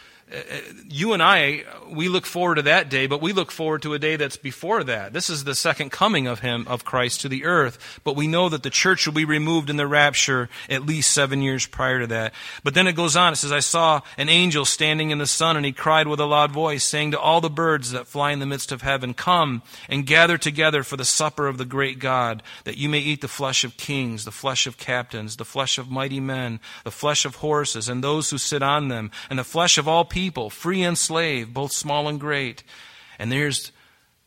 you 0.87 1.13
and 1.13 1.21
I, 1.21 1.63
we 1.89 2.07
look 2.07 2.25
forward 2.25 2.55
to 2.55 2.61
that 2.63 2.89
day, 2.89 3.05
but 3.07 3.21
we 3.21 3.33
look 3.33 3.51
forward 3.51 3.81
to 3.81 3.93
a 3.93 3.99
day 3.99 4.15
that's 4.15 4.37
before 4.37 4.83
that. 4.85 5.11
This 5.11 5.29
is 5.29 5.43
the 5.43 5.55
second 5.55 5.91
coming 5.91 6.27
of 6.27 6.39
Him, 6.39 6.65
of 6.69 6.85
Christ 6.85 7.21
to 7.21 7.29
the 7.29 7.43
earth. 7.43 7.99
But 8.03 8.15
we 8.15 8.27
know 8.27 8.47
that 8.47 8.63
the 8.63 8.69
church 8.69 9.05
will 9.05 9.13
be 9.13 9.25
removed 9.25 9.69
in 9.69 9.75
the 9.75 9.87
rapture 9.87 10.49
at 10.69 10.85
least 10.85 11.11
seven 11.11 11.41
years 11.41 11.65
prior 11.65 11.99
to 11.99 12.07
that. 12.07 12.33
But 12.63 12.75
then 12.75 12.87
it 12.87 12.95
goes 12.95 13.15
on. 13.15 13.33
It 13.33 13.37
says, 13.37 13.51
I 13.51 13.59
saw 13.59 14.01
an 14.17 14.29
angel 14.29 14.63
standing 14.63 15.11
in 15.11 15.17
the 15.17 15.27
sun, 15.27 15.57
and 15.57 15.65
he 15.65 15.73
cried 15.73 16.07
with 16.07 16.19
a 16.21 16.25
loud 16.25 16.51
voice, 16.51 16.85
saying 16.85 17.11
to 17.11 17.19
all 17.19 17.41
the 17.41 17.49
birds 17.49 17.91
that 17.91 18.07
fly 18.07 18.31
in 18.31 18.39
the 18.39 18.45
midst 18.45 18.71
of 18.71 18.83
heaven, 18.83 19.13
Come 19.13 19.63
and 19.89 20.05
gather 20.05 20.37
together 20.37 20.83
for 20.83 20.95
the 20.95 21.05
supper 21.05 21.47
of 21.47 21.57
the 21.57 21.65
great 21.65 21.99
God, 21.99 22.41
that 22.63 22.77
you 22.77 22.87
may 22.87 22.99
eat 22.99 23.19
the 23.19 23.27
flesh 23.27 23.65
of 23.65 23.75
kings, 23.75 24.23
the 24.23 24.31
flesh 24.31 24.65
of 24.65 24.77
captains, 24.77 25.35
the 25.35 25.45
flesh 25.45 25.77
of 25.77 25.91
mighty 25.91 26.21
men, 26.21 26.61
the 26.85 26.91
flesh 26.91 27.25
of 27.25 27.35
horses, 27.35 27.89
and 27.89 28.01
those 28.01 28.29
who 28.29 28.37
sit 28.37 28.63
on 28.63 28.87
them, 28.87 29.11
and 29.29 29.37
the 29.37 29.43
flesh 29.43 29.77
of 29.77 29.87
all 29.89 30.05
people 30.05 30.20
people, 30.21 30.51
free 30.51 30.83
and 30.83 30.95
slave, 30.95 31.51
both 31.51 31.71
small 31.71 32.07
and 32.07 32.19
great. 32.19 32.61
And 33.17 33.31
there's 33.31 33.71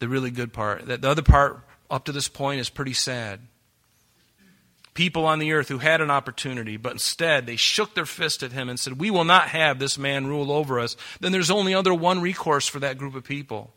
the 0.01 0.09
really 0.09 0.33
good 0.33 0.53
part. 0.53 0.85
The 0.87 1.09
other 1.09 1.23
part, 1.23 1.61
up 1.89 2.07
to 2.07 2.13
this 2.13 2.27
point, 2.27 2.59
is 2.59 2.69
pretty 2.69 2.95
sad. 2.95 3.39
People 4.93 5.25
on 5.25 5.39
the 5.39 5.53
earth 5.53 5.69
who 5.69 5.79
had 5.79 6.01
an 6.01 6.11
opportunity, 6.11 6.77
but 6.77 6.91
instead 6.91 7.47
they 7.47 7.55
shook 7.55 7.95
their 7.95 8.07
fist 8.07 8.43
at 8.43 8.51
him 8.51 8.69
and 8.69 8.79
said, 8.79 8.99
We 8.99 9.13
will 9.13 9.23
not 9.23 9.51
have 9.51 9.79
this 9.79 9.97
man 9.97 10.27
rule 10.27 10.51
over 10.51 10.81
us. 10.81 10.97
Then 11.21 11.31
there's 11.31 11.51
only 11.51 11.75
other 11.75 11.95
one 11.95 12.21
recourse 12.21 12.67
for 12.67 12.81
that 12.81 12.99
group 12.99 13.15
of 13.15 13.23
people. 13.23 13.73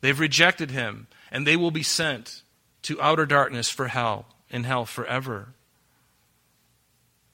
They've 0.00 0.18
rejected 0.18 0.70
him, 0.70 1.08
and 1.32 1.44
they 1.44 1.56
will 1.56 1.72
be 1.72 1.82
sent 1.82 2.42
to 2.82 3.02
outer 3.02 3.26
darkness 3.26 3.68
for 3.68 3.88
hell, 3.88 4.26
in 4.48 4.62
hell 4.62 4.86
forever. 4.86 5.54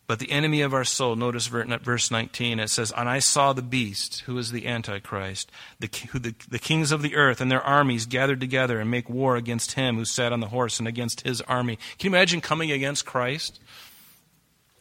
But 0.07 0.19
the 0.19 0.31
enemy 0.31 0.61
of 0.61 0.75
our 0.75 0.85
soul, 0.85 1.17
notice 1.17 1.47
verse 1.47 2.11
19, 2.11 2.61
it 2.61 2.69
says, 2.69 2.93
And 2.95 3.09
I 3.09 3.21
saw 3.21 3.53
the 3.53 3.63
beast, 3.63 4.21
who 4.27 4.37
is 4.37 4.53
the 4.53 4.67
Antichrist, 4.67 5.51
the, 5.81 5.89
who 6.11 6.19
the, 6.19 6.35
the 6.49 6.59
kings 6.59 6.93
of 6.93 7.01
the 7.01 7.17
earth 7.17 7.41
and 7.41 7.51
their 7.51 7.63
armies 7.63 8.05
gathered 8.05 8.41
together 8.41 8.81
and 8.81 8.91
make 8.91 9.09
war 9.09 9.37
against 9.37 9.73
him 9.73 9.97
who 9.97 10.05
sat 10.05 10.33
on 10.33 10.41
the 10.41 10.49
horse 10.49 10.79
and 10.79 10.87
against 10.87 11.23
his 11.23 11.41
army. 11.43 11.77
Can 11.99 12.11
you 12.11 12.17
imagine 12.17 12.43
coming 12.43 12.71
against 12.71 13.07
Christ? 13.07 13.61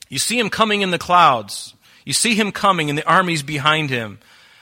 You 0.10 0.20
see 0.20 0.38
him 0.38 0.50
coming 0.50 0.82
in 0.82 0.92
the 0.92 1.00
clouds. 1.00 1.74
You 2.06 2.14
see 2.14 2.36
him 2.36 2.52
coming 2.52 2.90
and 2.90 2.98
the 2.98 3.08
armies 3.08 3.44
behind 3.44 3.90
him. 3.90 4.20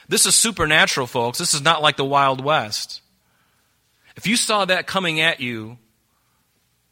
This 0.08 0.26
is 0.26 0.36
supernatural, 0.36 1.08
folks. 1.08 1.38
This 1.38 1.54
is 1.54 1.62
not 1.62 1.82
like 1.82 1.96
the 1.96 2.04
Wild 2.04 2.42
West. 2.42 3.02
If 4.16 4.28
you 4.28 4.36
saw 4.36 4.64
that 4.64 4.86
coming 4.86 5.20
at 5.20 5.40
you, 5.40 5.78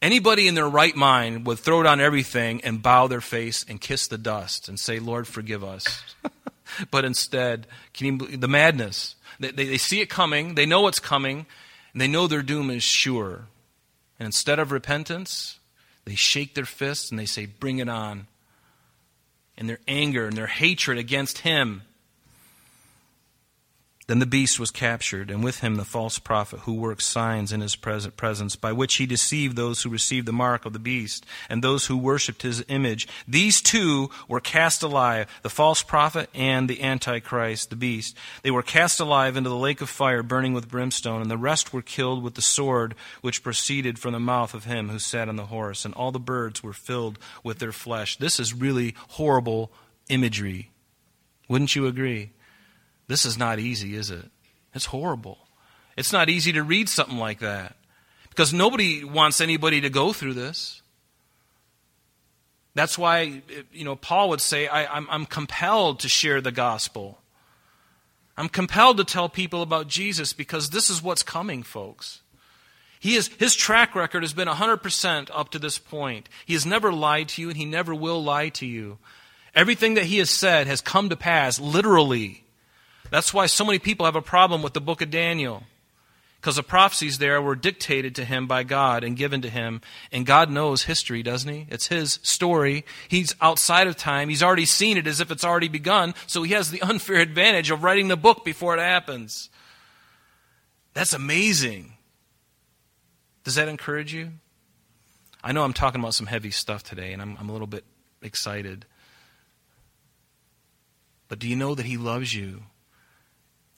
Anybody 0.01 0.47
in 0.47 0.55
their 0.55 0.67
right 0.67 0.95
mind 0.95 1.45
would 1.45 1.59
throw 1.59 1.83
down 1.83 2.01
everything 2.01 2.61
and 2.61 2.81
bow 2.81 3.07
their 3.07 3.21
face 3.21 3.63
and 3.67 3.79
kiss 3.79 4.07
the 4.07 4.17
dust 4.17 4.67
and 4.67 4.79
say, 4.79 4.99
Lord, 4.99 5.27
forgive 5.27 5.63
us. 5.63 6.03
but 6.91 7.05
instead, 7.05 7.67
you, 7.97 8.17
the 8.17 8.47
madness. 8.47 9.15
They, 9.39 9.51
they, 9.51 9.65
they 9.65 9.77
see 9.77 10.01
it 10.01 10.09
coming, 10.09 10.55
they 10.55 10.65
know 10.65 10.87
it's 10.87 10.99
coming, 10.99 11.45
and 11.93 12.01
they 12.01 12.07
know 12.07 12.25
their 12.25 12.41
doom 12.41 12.71
is 12.71 12.83
sure. 12.83 13.45
And 14.17 14.25
instead 14.25 14.57
of 14.57 14.71
repentance, 14.71 15.59
they 16.05 16.15
shake 16.15 16.55
their 16.55 16.65
fists 16.65 17.11
and 17.11 17.19
they 17.19 17.25
say, 17.25 17.45
Bring 17.45 17.77
it 17.77 17.89
on. 17.89 18.27
And 19.57 19.69
their 19.69 19.79
anger 19.87 20.25
and 20.25 20.35
their 20.35 20.47
hatred 20.47 20.97
against 20.97 21.39
Him 21.39 21.83
then 24.07 24.19
the 24.19 24.25
beast 24.25 24.59
was 24.59 24.71
captured, 24.71 25.29
and 25.29 25.43
with 25.43 25.59
him 25.59 25.75
the 25.75 25.85
false 25.85 26.19
prophet 26.19 26.61
who 26.61 26.73
worked 26.73 27.03
signs 27.03 27.51
in 27.51 27.61
his 27.61 27.75
presence, 27.75 28.55
by 28.55 28.71
which 28.71 28.95
he 28.95 29.05
deceived 29.05 29.55
those 29.55 29.83
who 29.83 29.89
received 29.89 30.25
the 30.25 30.33
mark 30.33 30.65
of 30.65 30.73
the 30.73 30.79
beast 30.79 31.25
and 31.49 31.63
those 31.63 31.85
who 31.85 31.95
worshipped 31.95 32.41
his 32.41 32.65
image. 32.67 33.07
These 33.27 33.61
two 33.61 34.09
were 34.27 34.39
cast 34.39 34.83
alive, 34.83 35.27
the 35.43 35.49
false 35.49 35.83
prophet 35.83 36.29
and 36.33 36.67
the 36.67 36.81
Antichrist, 36.81 37.69
the 37.69 37.75
beast. 37.75 38.17
They 38.41 38.51
were 38.51 38.63
cast 38.63 38.99
alive 38.99 39.37
into 39.37 39.49
the 39.49 39.55
lake 39.55 39.81
of 39.81 39.89
fire 39.89 40.23
burning 40.23 40.53
with 40.53 40.69
brimstone, 40.69 41.21
and 41.21 41.31
the 41.31 41.37
rest 41.37 41.71
were 41.71 41.81
killed 41.81 42.23
with 42.23 42.33
the 42.33 42.41
sword 42.41 42.95
which 43.21 43.43
proceeded 43.43 43.99
from 43.99 44.13
the 44.13 44.19
mouth 44.19 44.53
of 44.53 44.65
him 44.65 44.89
who 44.89 44.99
sat 44.99 45.29
on 45.29 45.35
the 45.35 45.45
horse, 45.45 45.85
and 45.85 45.93
all 45.93 46.11
the 46.11 46.19
birds 46.19 46.63
were 46.63 46.73
filled 46.73 47.19
with 47.43 47.59
their 47.59 47.71
flesh. 47.71 48.17
This 48.17 48.39
is 48.39 48.53
really 48.53 48.95
horrible 49.09 49.71
imagery. 50.09 50.71
Wouldn't 51.47 51.75
you 51.75 51.85
agree? 51.85 52.31
This 53.11 53.25
is 53.25 53.37
not 53.37 53.59
easy, 53.59 53.95
is 53.97 54.09
it? 54.09 54.23
It's 54.73 54.85
horrible. 54.85 55.37
It's 55.97 56.13
not 56.13 56.29
easy 56.29 56.53
to 56.53 56.63
read 56.63 56.87
something 56.87 57.17
like 57.17 57.39
that 57.39 57.75
because 58.29 58.53
nobody 58.53 59.03
wants 59.03 59.41
anybody 59.41 59.81
to 59.81 59.89
go 59.89 60.13
through 60.13 60.35
this. 60.35 60.81
That's 62.73 62.97
why, 62.97 63.41
you 63.73 63.83
know, 63.83 63.97
Paul 63.97 64.29
would 64.29 64.39
say, 64.39 64.65
I, 64.65 64.97
am 64.97 65.09
I'm 65.09 65.25
compelled 65.25 65.99
to 65.99 66.07
share 66.07 66.39
the 66.39 66.53
gospel. 66.53 67.19
I'm 68.37 68.47
compelled 68.47 68.95
to 68.95 69.03
tell 69.03 69.27
people 69.27 69.61
about 69.61 69.89
Jesus 69.89 70.31
because 70.31 70.69
this 70.69 70.89
is 70.89 71.03
what's 71.03 71.21
coming, 71.21 71.63
folks. 71.63 72.21
He 72.97 73.15
is, 73.15 73.27
his 73.39 73.55
track 73.55 73.93
record 73.93 74.23
has 74.23 74.31
been 74.31 74.47
100% 74.47 75.29
up 75.33 75.49
to 75.49 75.59
this 75.59 75.77
point. 75.77 76.29
He 76.45 76.53
has 76.53 76.65
never 76.65 76.93
lied 76.93 77.27
to 77.27 77.41
you 77.41 77.49
and 77.49 77.57
he 77.57 77.65
never 77.65 77.93
will 77.93 78.23
lie 78.23 78.47
to 78.47 78.65
you. 78.65 78.99
Everything 79.53 79.95
that 79.95 80.05
he 80.05 80.19
has 80.19 80.29
said 80.29 80.67
has 80.67 80.79
come 80.79 81.09
to 81.09 81.17
pass 81.17 81.59
literally. 81.59 82.40
That's 83.11 83.33
why 83.33 83.45
so 83.45 83.65
many 83.65 83.77
people 83.77 84.07
have 84.07 84.15
a 84.15 84.21
problem 84.21 84.63
with 84.63 84.73
the 84.73 84.81
book 84.81 85.01
of 85.01 85.11
Daniel. 85.11 85.63
Because 86.39 86.55
the 86.55 86.63
prophecies 86.63 87.19
there 87.19 87.39
were 87.39 87.55
dictated 87.55 88.15
to 88.15 88.25
him 88.25 88.47
by 88.47 88.63
God 88.63 89.03
and 89.03 89.15
given 89.15 89.43
to 89.43 89.49
him. 89.49 89.81
And 90.11 90.25
God 90.25 90.49
knows 90.49 90.83
history, 90.83 91.21
doesn't 91.21 91.53
he? 91.53 91.67
It's 91.69 91.87
his 91.87 92.19
story. 92.23 92.83
He's 93.07 93.35
outside 93.41 93.85
of 93.85 93.95
time. 93.95 94.29
He's 94.29 94.41
already 94.41 94.65
seen 94.65 94.97
it 94.97 95.05
as 95.05 95.19
if 95.19 95.29
it's 95.29 95.43
already 95.43 95.67
begun. 95.67 96.15
So 96.25 96.41
he 96.41 96.53
has 96.53 96.71
the 96.71 96.81
unfair 96.81 97.17
advantage 97.17 97.69
of 97.69 97.83
writing 97.83 98.07
the 98.07 98.17
book 98.17 98.43
before 98.43 98.75
it 98.75 98.79
happens. 98.79 99.49
That's 100.93 101.13
amazing. 101.13 101.93
Does 103.43 103.55
that 103.55 103.67
encourage 103.67 104.13
you? 104.13 104.31
I 105.43 105.51
know 105.51 105.63
I'm 105.63 105.73
talking 105.73 106.01
about 106.01 106.13
some 106.13 106.27
heavy 106.27 106.51
stuff 106.51 106.81
today, 106.81 107.13
and 107.13 107.21
I'm, 107.21 107.37
I'm 107.39 107.49
a 107.49 107.51
little 107.51 107.67
bit 107.67 107.83
excited. 108.21 108.85
But 111.27 111.39
do 111.39 111.47
you 111.47 111.55
know 111.55 111.75
that 111.75 111.85
he 111.85 111.97
loves 111.97 112.33
you? 112.33 112.63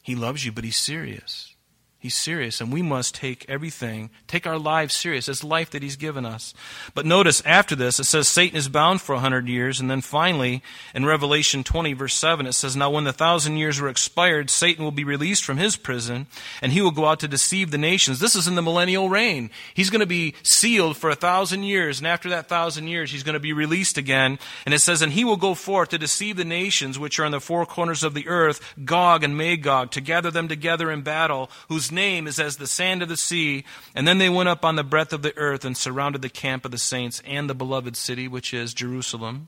He 0.04 0.16
loves 0.16 0.46
you, 0.46 0.52
but 0.52 0.66
he's 0.66 0.78
serious. 0.78 1.53
He's 2.04 2.18
serious, 2.18 2.60
and 2.60 2.70
we 2.70 2.82
must 2.82 3.16
take 3.16 3.46
everything, 3.48 4.10
take 4.28 4.46
our 4.46 4.60
lives 4.60 4.94
serious. 4.94 5.30
It's 5.30 5.42
life 5.42 5.70
that 5.70 5.82
He's 5.82 5.96
given 5.96 6.26
us. 6.26 6.54
But 6.94 7.06
notice 7.06 7.42
after 7.46 7.78
this, 7.78 7.98
it 7.98 8.04
says 8.04 8.28
Satan 8.28 8.58
is 8.58 8.68
bound 8.68 9.00
for 9.00 9.16
a 9.16 9.22
hundred 9.22 9.48
years, 9.48 9.80
and 9.80 9.90
then 9.90 10.02
finally, 10.02 10.62
in 10.94 11.06
Revelation 11.06 11.64
20, 11.64 11.94
verse 11.94 12.14
7, 12.14 12.46
it 12.46 12.52
says, 12.52 12.76
Now 12.76 12.90
when 12.90 13.06
the 13.06 13.14
thousand 13.14 13.56
years 13.56 13.80
were 13.80 13.88
expired, 13.88 14.50
Satan 14.50 14.84
will 14.84 14.92
be 14.92 15.06
released 15.06 15.46
from 15.46 15.56
his 15.56 15.78
prison, 15.78 16.28
and 16.62 16.74
he 16.74 16.82
will 16.82 16.92
go 16.92 17.06
out 17.06 17.22
to 17.22 17.28
deceive 17.30 17.72
the 17.72 17.78
nations. 17.78 18.20
This 18.20 18.36
is 18.36 18.50
in 18.50 18.56
the 18.56 18.62
millennial 18.62 19.08
reign. 19.08 19.50
He's 19.74 19.90
going 19.90 20.02
to 20.02 20.06
be 20.06 20.36
sealed 20.44 20.98
for 20.98 21.10
a 21.10 21.16
thousand 21.16 21.64
years, 21.64 22.00
and 22.00 22.08
after 22.08 22.28
that 22.32 22.50
thousand 22.50 22.90
years, 22.90 23.12
he's 23.12 23.24
going 23.24 23.36
to 23.36 23.40
be 23.40 23.54
released 23.54 23.98
again. 23.98 24.40
And 24.66 24.74
it 24.74 24.80
says, 24.80 25.02
And 25.02 25.14
he 25.14 25.24
will 25.24 25.38
go 25.38 25.54
forth 25.54 25.88
to 25.92 25.98
deceive 25.98 26.36
the 26.36 26.44
nations 26.44 27.00
which 27.00 27.18
are 27.18 27.26
in 27.26 27.32
the 27.32 27.40
four 27.40 27.66
corners 27.66 28.04
of 28.04 28.14
the 28.14 28.28
earth, 28.28 28.74
Gog 28.84 29.24
and 29.24 29.38
Magog, 29.38 29.92
to 29.92 30.02
gather 30.02 30.32
them 30.32 30.50
together 30.50 30.92
in 30.92 31.02
battle, 31.02 31.50
whose 31.70 31.93
name 31.94 32.28
is 32.28 32.40
as 32.40 32.58
the 32.58 32.68
sand 32.68 33.02
of 33.02 33.10
the 33.10 33.16
sea. 33.16 33.64
And 33.96 34.08
then 34.08 34.18
they 34.18 34.30
went 34.30 34.50
up 34.50 34.66
on 34.66 34.76
the 34.76 34.84
breadth 34.84 35.14
of 35.14 35.22
the 35.22 35.38
earth 35.38 35.64
and 35.64 35.78
surrounded 35.78 36.22
the 36.22 36.30
camp 36.30 36.66
of 36.66 36.72
the 36.72 36.78
saints 36.78 37.22
and 37.26 37.50
the 37.50 37.56
beloved 37.56 37.96
city, 37.96 38.28
which 38.28 38.54
is 38.54 38.74
Jerusalem. 38.74 39.48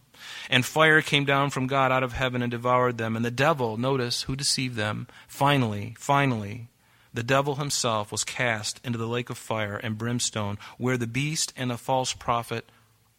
And 0.49 0.65
fire 0.65 1.01
came 1.01 1.25
down 1.25 1.49
from 1.49 1.67
God 1.67 1.91
out 1.91 2.03
of 2.03 2.13
heaven 2.13 2.41
and 2.41 2.51
devoured 2.51 2.97
them. 2.97 3.15
And 3.15 3.25
the 3.25 3.31
devil, 3.31 3.77
notice, 3.77 4.23
who 4.23 4.35
deceived 4.35 4.75
them, 4.75 5.07
finally, 5.27 5.95
finally, 5.97 6.69
the 7.13 7.23
devil 7.23 7.55
himself 7.55 8.11
was 8.11 8.23
cast 8.23 8.79
into 8.83 8.97
the 8.97 9.07
lake 9.07 9.29
of 9.29 9.37
fire 9.37 9.77
and 9.77 9.97
brimstone, 9.97 10.57
where 10.77 10.97
the 10.97 11.07
beast 11.07 11.53
and 11.55 11.71
the 11.71 11.77
false 11.77 12.13
prophet 12.13 12.65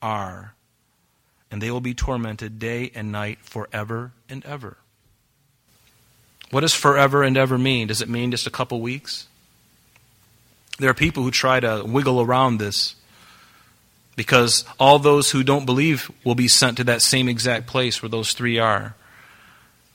are. 0.03 0.55
And 1.51 1.63
they 1.63 1.71
will 1.71 1.81
be 1.81 1.95
tormented 1.95 2.59
day 2.59 2.91
and 2.95 3.11
night 3.13 3.39
forever 3.41 4.13
and 4.29 4.45
ever. 4.45 4.79
What 6.51 6.61
does 6.61 6.75
forever 6.75 7.23
and 7.23 7.37
ever 7.37 7.59
mean? 7.59 7.89
Does 7.89 8.01
it 8.01 8.09
mean 8.09 8.31
just 8.31 8.47
a 8.47 8.51
couple 8.51 8.81
weeks? 8.81 9.27
There 10.79 10.91
are 10.91 10.95
people 10.95 11.23
who 11.23 11.31
try 11.31 11.61
to 11.61 11.83
wiggle 11.87 12.21
around 12.21 12.59
this 12.59 12.95
because 14.15 14.65
all 14.79 14.99
those 14.99 15.31
who 15.31 15.43
don't 15.43 15.67
believe 15.67 16.11
will 16.25 16.35
be 16.35 16.49
sent 16.49 16.77
to 16.79 16.85
that 16.85 17.03
same 17.03 17.29
exact 17.29 17.67
place 17.67 18.03
where 18.03 18.09
those 18.09 18.33
three 18.33 18.59
are 18.59 18.95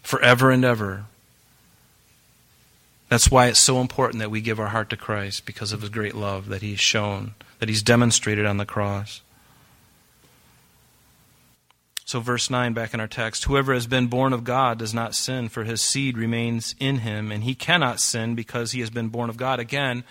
forever 0.03 0.51
and 0.51 0.65
ever. 0.65 1.05
That's 3.09 3.29
why 3.29 3.47
it's 3.47 3.61
so 3.61 3.81
important 3.81 4.19
that 4.19 4.31
we 4.31 4.41
give 4.41 4.59
our 4.59 4.67
heart 4.67 4.89
to 4.91 4.97
Christ 4.97 5.45
because 5.45 5.73
of 5.73 5.81
his 5.81 5.89
great 5.89 6.15
love 6.15 6.47
that 6.49 6.61
he's 6.61 6.79
shown, 6.79 7.33
that 7.59 7.67
he's 7.67 7.83
demonstrated 7.83 8.45
on 8.45 8.57
the 8.57 8.65
cross. 8.65 9.21
So, 12.05 12.19
verse 12.19 12.49
9, 12.49 12.73
back 12.73 12.93
in 12.93 12.99
our 12.99 13.07
text 13.07 13.45
Whoever 13.45 13.73
has 13.73 13.87
been 13.87 14.07
born 14.07 14.33
of 14.33 14.43
God 14.43 14.79
does 14.79 14.93
not 14.93 15.15
sin, 15.15 15.49
for 15.49 15.63
his 15.63 15.81
seed 15.81 16.17
remains 16.17 16.75
in 16.79 16.99
him, 16.99 17.31
and 17.31 17.43
he 17.43 17.55
cannot 17.55 17.99
sin 17.99 18.35
because 18.35 18.71
he 18.71 18.79
has 18.79 18.89
been 18.89 19.09
born 19.09 19.29
of 19.29 19.37
God. 19.37 19.59
Again, 19.59 20.03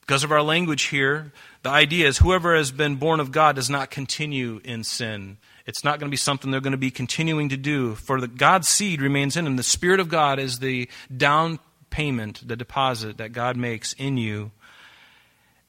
because 0.00 0.24
of 0.24 0.32
our 0.32 0.42
language 0.42 0.84
here, 0.84 1.32
the 1.62 1.70
idea 1.70 2.08
is 2.08 2.18
whoever 2.18 2.56
has 2.56 2.72
been 2.72 2.96
born 2.96 3.20
of 3.20 3.30
God 3.30 3.54
does 3.54 3.70
not 3.70 3.90
continue 3.90 4.60
in 4.64 4.82
sin. 4.82 5.38
It's 5.66 5.84
not 5.84 6.00
going 6.00 6.08
to 6.08 6.12
be 6.12 6.16
something 6.16 6.50
they're 6.50 6.60
going 6.60 6.72
to 6.72 6.78
be 6.78 6.90
continuing 6.90 7.48
to 7.50 7.56
do. 7.56 7.94
For 7.94 8.20
the 8.20 8.26
God's 8.26 8.68
seed 8.68 9.00
remains 9.00 9.36
in 9.36 9.46
him. 9.46 9.56
The 9.56 9.62
Spirit 9.62 10.00
of 10.00 10.08
God 10.08 10.40
is 10.40 10.58
the 10.58 10.88
down 11.16 11.60
payment, 11.90 12.46
the 12.46 12.56
deposit 12.56 13.18
that 13.18 13.32
God 13.32 13.56
makes 13.56 13.92
in 13.92 14.16
you. 14.16 14.50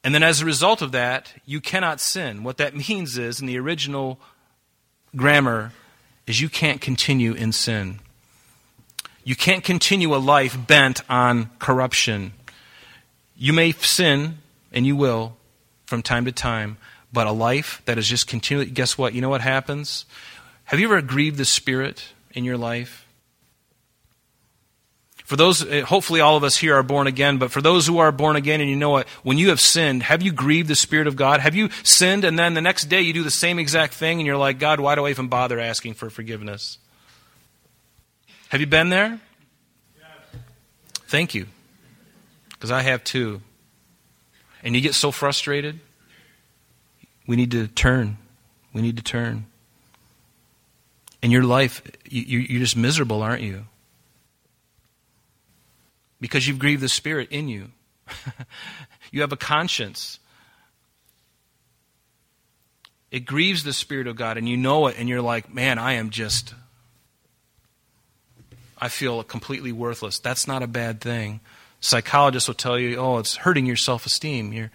And 0.02 0.12
then 0.12 0.24
as 0.24 0.40
a 0.40 0.44
result 0.44 0.82
of 0.82 0.90
that, 0.92 1.32
you 1.46 1.60
cannot 1.60 2.00
sin. 2.00 2.42
What 2.42 2.56
that 2.56 2.74
means 2.88 3.18
is, 3.18 3.40
in 3.40 3.46
the 3.46 3.58
original 3.58 4.18
grammar 5.14 5.72
is 6.26 6.40
you 6.40 6.48
can't 6.48 6.80
continue 6.80 7.32
in 7.32 7.52
sin. 7.52 8.00
You 9.24 9.36
can't 9.36 9.62
continue 9.62 10.14
a 10.14 10.18
life 10.18 10.56
bent 10.66 11.08
on 11.08 11.50
corruption. 11.58 12.32
You 13.36 13.52
may 13.52 13.72
sin, 13.72 14.38
and 14.72 14.86
you 14.86 14.96
will, 14.96 15.36
from 15.86 16.02
time 16.02 16.24
to 16.24 16.32
time, 16.32 16.76
but 17.12 17.26
a 17.26 17.32
life 17.32 17.82
that 17.84 17.98
is 17.98 18.08
just 18.08 18.26
continually, 18.26 18.70
guess 18.70 18.96
what? 18.96 19.14
You 19.14 19.20
know 19.20 19.28
what 19.28 19.42
happens? 19.42 20.06
Have 20.64 20.80
you 20.80 20.86
ever 20.86 21.02
grieved 21.02 21.36
the 21.36 21.44
Spirit 21.44 22.04
in 22.32 22.44
your 22.44 22.56
life? 22.56 23.01
For 25.24 25.36
those, 25.36 25.66
eh, 25.66 25.82
hopefully 25.82 26.20
all 26.20 26.36
of 26.36 26.44
us 26.44 26.56
here 26.56 26.74
are 26.74 26.82
born 26.82 27.06
again, 27.06 27.38
but 27.38 27.50
for 27.50 27.62
those 27.62 27.86
who 27.86 27.98
are 27.98 28.12
born 28.12 28.36
again 28.36 28.60
and 28.60 28.68
you 28.68 28.76
know 28.76 28.90
what, 28.90 29.08
when 29.22 29.38
you 29.38 29.50
have 29.50 29.60
sinned, 29.60 30.02
have 30.02 30.22
you 30.22 30.32
grieved 30.32 30.68
the 30.68 30.74
Spirit 30.74 31.06
of 31.06 31.16
God? 31.16 31.40
Have 31.40 31.54
you 31.54 31.70
sinned 31.84 32.24
and 32.24 32.38
then 32.38 32.54
the 32.54 32.60
next 32.60 32.86
day 32.86 33.00
you 33.00 33.12
do 33.12 33.22
the 33.22 33.30
same 33.30 33.58
exact 33.58 33.94
thing 33.94 34.18
and 34.18 34.26
you're 34.26 34.36
like, 34.36 34.58
God, 34.58 34.80
why 34.80 34.94
do 34.94 35.06
I 35.06 35.10
even 35.10 35.28
bother 35.28 35.60
asking 35.60 35.94
for 35.94 36.10
forgiveness? 36.10 36.78
Have 38.48 38.60
you 38.60 38.66
been 38.66 38.90
there? 38.90 39.20
Thank 41.06 41.34
you. 41.34 41.46
Because 42.50 42.70
I 42.70 42.82
have 42.82 43.04
too. 43.04 43.42
And 44.62 44.74
you 44.74 44.80
get 44.80 44.94
so 44.94 45.10
frustrated. 45.10 45.80
We 47.26 47.36
need 47.36 47.50
to 47.52 47.68
turn. 47.68 48.18
We 48.72 48.82
need 48.82 48.96
to 48.96 49.02
turn. 49.02 49.46
In 51.22 51.30
your 51.30 51.44
life, 51.44 51.82
you, 52.08 52.40
you're 52.40 52.60
just 52.60 52.76
miserable, 52.76 53.22
aren't 53.22 53.42
you? 53.42 53.66
Because 56.22 56.46
you've 56.46 56.60
grieved 56.60 56.80
the 56.80 56.88
Spirit 56.88 57.28
in 57.32 57.48
you. 57.48 57.72
you 59.10 59.22
have 59.22 59.32
a 59.32 59.36
conscience. 59.36 60.20
It 63.10 63.26
grieves 63.26 63.64
the 63.64 63.72
Spirit 63.72 64.06
of 64.06 64.14
God, 64.14 64.38
and 64.38 64.48
you 64.48 64.56
know 64.56 64.86
it, 64.86 64.94
and 64.96 65.08
you're 65.08 65.20
like, 65.20 65.52
man, 65.52 65.80
I 65.80 65.94
am 65.94 66.10
just, 66.10 66.54
I 68.78 68.88
feel 68.88 69.24
completely 69.24 69.72
worthless. 69.72 70.20
That's 70.20 70.46
not 70.46 70.62
a 70.62 70.68
bad 70.68 71.00
thing. 71.00 71.40
Psychologists 71.80 72.48
will 72.48 72.54
tell 72.54 72.78
you, 72.78 72.98
oh, 72.98 73.18
it's 73.18 73.34
hurting 73.34 73.66
your 73.66 73.74
self 73.74 74.06
esteem. 74.06 74.52
You're, 74.52 74.70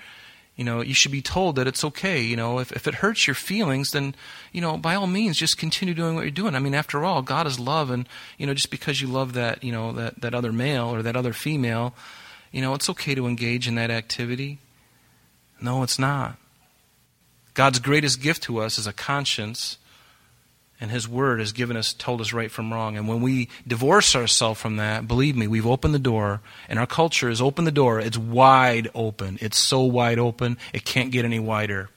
you 0.57 0.63
know, 0.63 0.81
you 0.81 0.95
should 0.95 1.11
be 1.11 1.21
told 1.21 1.55
that 1.55 1.67
it's 1.67 1.85
okay. 1.85 2.19
You 2.19 2.35
know, 2.35 2.57
if, 2.59 2.71
if 2.71 2.87
it 2.87 2.95
hurts 2.95 3.27
your 3.27 3.35
feelings, 3.35 3.91
then, 3.91 4.15
you 4.51 4.59
know, 4.59 4.75
by 4.75 4.95
all 4.95 5.05
means, 5.05 5.37
just 5.37 5.57
continue 5.57 5.93
doing 5.93 6.15
what 6.15 6.21
you're 6.21 6.31
doing. 6.31 6.55
I 6.55 6.59
mean, 6.59 6.73
after 6.73 7.05
all, 7.05 7.21
God 7.21 7.45
is 7.45 7.59
love, 7.59 7.91
and, 7.91 8.09
you 8.39 8.47
know, 8.47 8.55
just 8.55 8.71
because 8.71 8.99
you 8.99 9.07
love 9.07 9.33
that, 9.33 9.63
you 9.63 9.71
know, 9.71 9.93
that, 9.93 10.19
that 10.19 10.33
other 10.33 10.51
male 10.51 10.87
or 10.87 11.03
that 11.03 11.15
other 11.15 11.31
female, 11.31 11.93
you 12.51 12.61
know, 12.61 12.73
it's 12.73 12.89
okay 12.89 13.13
to 13.13 13.27
engage 13.27 13.67
in 13.67 13.75
that 13.75 13.91
activity. 13.91 14.57
No, 15.61 15.83
it's 15.83 15.99
not. 15.99 16.37
God's 17.53 17.79
greatest 17.79 18.19
gift 18.19 18.43
to 18.43 18.59
us 18.59 18.79
is 18.79 18.87
a 18.87 18.93
conscience 18.93 19.77
and 20.79 20.91
His 20.91 21.07
Word 21.07 21.39
has 21.39 21.51
given 21.51 21.75
us, 21.75 21.93
told 21.93 22.21
us 22.21 22.33
right 22.33 22.51
from 22.51 22.71
wrong. 22.71 22.97
And 22.97 23.07
when 23.07 23.21
we 23.21 23.49
divorce 23.67 24.15
ourselves 24.15 24.59
from 24.59 24.75
that, 24.77 25.07
believe 25.07 25.35
me, 25.35 25.47
we've 25.47 25.65
opened 25.65 25.93
the 25.93 25.99
door, 25.99 26.41
and 26.69 26.77
our 26.77 26.87
culture 26.87 27.29
has 27.29 27.41
opened 27.41 27.67
the 27.67 27.71
door. 27.71 27.99
It's 27.99 28.17
wide 28.17 28.89
open. 28.93 29.37
It's 29.41 29.57
so 29.57 29.81
wide 29.81 30.19
open, 30.19 30.57
it 30.73 30.85
can't 30.85 31.11
get 31.11 31.25
any 31.25 31.39
wider. 31.39 31.89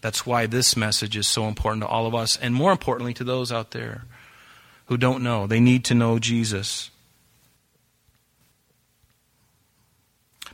That's 0.00 0.24
why 0.24 0.46
this 0.46 0.76
message 0.76 1.16
is 1.16 1.26
so 1.26 1.46
important 1.46 1.82
to 1.82 1.88
all 1.88 2.06
of 2.06 2.14
us, 2.14 2.36
and 2.36 2.54
more 2.54 2.72
importantly, 2.72 3.14
to 3.14 3.24
those 3.24 3.50
out 3.50 3.72
there 3.72 4.04
who 4.86 4.96
don't 4.96 5.22
know. 5.22 5.46
They 5.46 5.60
need 5.60 5.84
to 5.86 5.94
know 5.94 6.18
Jesus. 6.18 6.90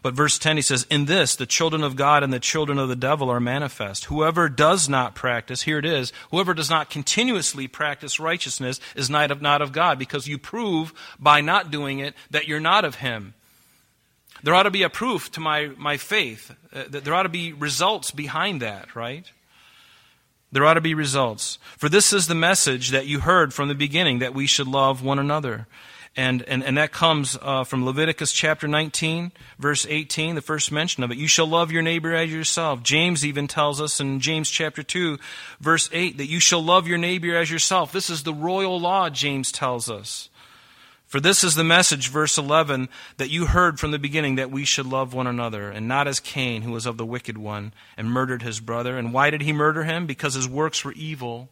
But 0.05 0.13
verse 0.13 0.39
10, 0.39 0.57
he 0.57 0.63
says, 0.63 0.87
In 0.91 1.07
this, 1.07 1.35
the 1.35 1.47
children 1.47 1.83
of 1.83 1.97
God 1.97 2.23
and 2.23 2.31
the 2.31 2.39
children 2.39 2.79
of 2.79 2.91
the 2.91 2.95
devil 2.95 3.31
are 3.31 3.41
manifest. 3.41 4.05
Whoever 4.05 4.51
does 4.51 4.87
not 4.87 5.15
practice, 5.15 5.63
here 5.63 5.79
it 5.79 5.87
is, 5.87 6.13
whoever 6.31 6.53
does 6.53 6.69
not 6.69 6.91
continuously 6.91 7.69
practice 7.69 8.21
righteousness 8.21 8.81
is 8.95 9.09
not 9.09 9.31
of, 9.31 9.41
not 9.41 9.63
of 9.63 9.73
God, 9.73 9.99
because 9.99 10.29
you 10.29 10.37
prove 10.37 10.93
by 11.19 11.41
not 11.41 11.71
doing 11.71 12.01
it 12.01 12.15
that 12.31 12.47
you're 12.47 12.61
not 12.61 12.85
of 12.85 12.97
him. 12.97 13.33
There 14.43 14.55
ought 14.55 14.65
to 14.65 14.71
be 14.71 14.83
a 14.83 14.91
proof 14.91 15.33
to 15.33 15.41
my, 15.41 15.71
my 15.79 15.97
faith. 15.97 16.55
Uh, 16.71 16.85
there 16.91 17.15
ought 17.15 17.23
to 17.23 17.31
be 17.31 17.55
results 17.55 18.11
behind 18.11 18.61
that, 18.61 18.95
right? 18.95 19.25
There 20.53 20.67
ought 20.67 20.75
to 20.75 20.83
be 20.83 20.93
results. 20.93 21.57
For 21.79 21.89
this 21.89 22.13
is 22.13 22.27
the 22.27 22.35
message 22.35 22.91
that 22.91 23.07
you 23.07 23.21
heard 23.21 23.55
from 23.55 23.69
the 23.69 23.75
beginning, 23.75 24.19
that 24.19 24.35
we 24.35 24.47
should 24.47 24.69
love 24.69 25.03
one 25.03 25.19
another. 25.19 25.67
And, 26.17 26.43
and, 26.43 26.63
and 26.63 26.79
that 26.79 26.93
comes 26.93 27.37
uh, 27.43 27.65
from 27.65 27.85
Leviticus 27.85 28.31
chapter 28.31 28.69
19, 28.69 29.33
verse 29.59 29.85
18, 29.89 30.37
the 30.37 30.41
first 30.41 30.71
mention 30.71 31.03
of 31.03 31.11
it. 31.11 31.19
You 31.19 31.27
shall 31.27 31.47
love 31.47 31.73
your 31.73 31.83
neighbor 31.83 32.15
as 32.15 32.33
yourself. 32.33 32.85
James 32.85 33.27
even 33.27 33.49
tells 33.49 33.81
us 33.81 33.99
in 33.99 34.21
James 34.21 34.49
chapter 34.49 34.85
2, 34.85 35.19
verse 35.61 35.91
8, 35.93 36.19
that 36.19 36.29
you 36.29 36.39
shall 36.39 36.63
love 36.63 36.87
your 36.87 36.99
neighbor 36.99 37.35
as 37.35 37.51
yourself. 37.51 37.91
This 37.91 38.11
is 38.11 38.23
the 38.23 38.33
royal 38.33 38.79
law, 38.79 39.11
James 39.11 39.51
tells 39.51 39.91
us. 39.91 40.29
For 41.07 41.19
this 41.21 41.43
is 41.43 41.57
the 41.57 41.65
message, 41.65 42.09
verse 42.09 42.39
11, 42.39 42.89
that 43.17 43.31
you 43.31 43.47
heard 43.47 43.81
from 43.81 43.91
the 43.91 43.99
beginning 43.99 44.37
that 44.37 44.51
we 44.51 44.65
should 44.65 44.87
love 44.87 45.15
one 45.15 45.27
another, 45.27 45.69
and 45.69 45.89
not 45.89 46.07
as 46.09 46.21
Cain, 46.21 46.63
who 46.63 46.73
was 46.73 46.87
of 46.87 46.97
the 46.97 47.07
wicked 47.07 47.39
one, 47.39 47.73
and 47.97 48.11
murdered 48.11 48.43
his 48.43 48.61
brother. 48.61 48.99
And 48.99 49.13
why 49.13 49.31
did 49.31 49.43
he 49.43 49.53
murder 49.53 49.83
him? 49.83 50.07
Because 50.07 50.35
his 50.35 50.49
works 50.49 50.85
were 50.85 50.93
evil, 50.93 51.51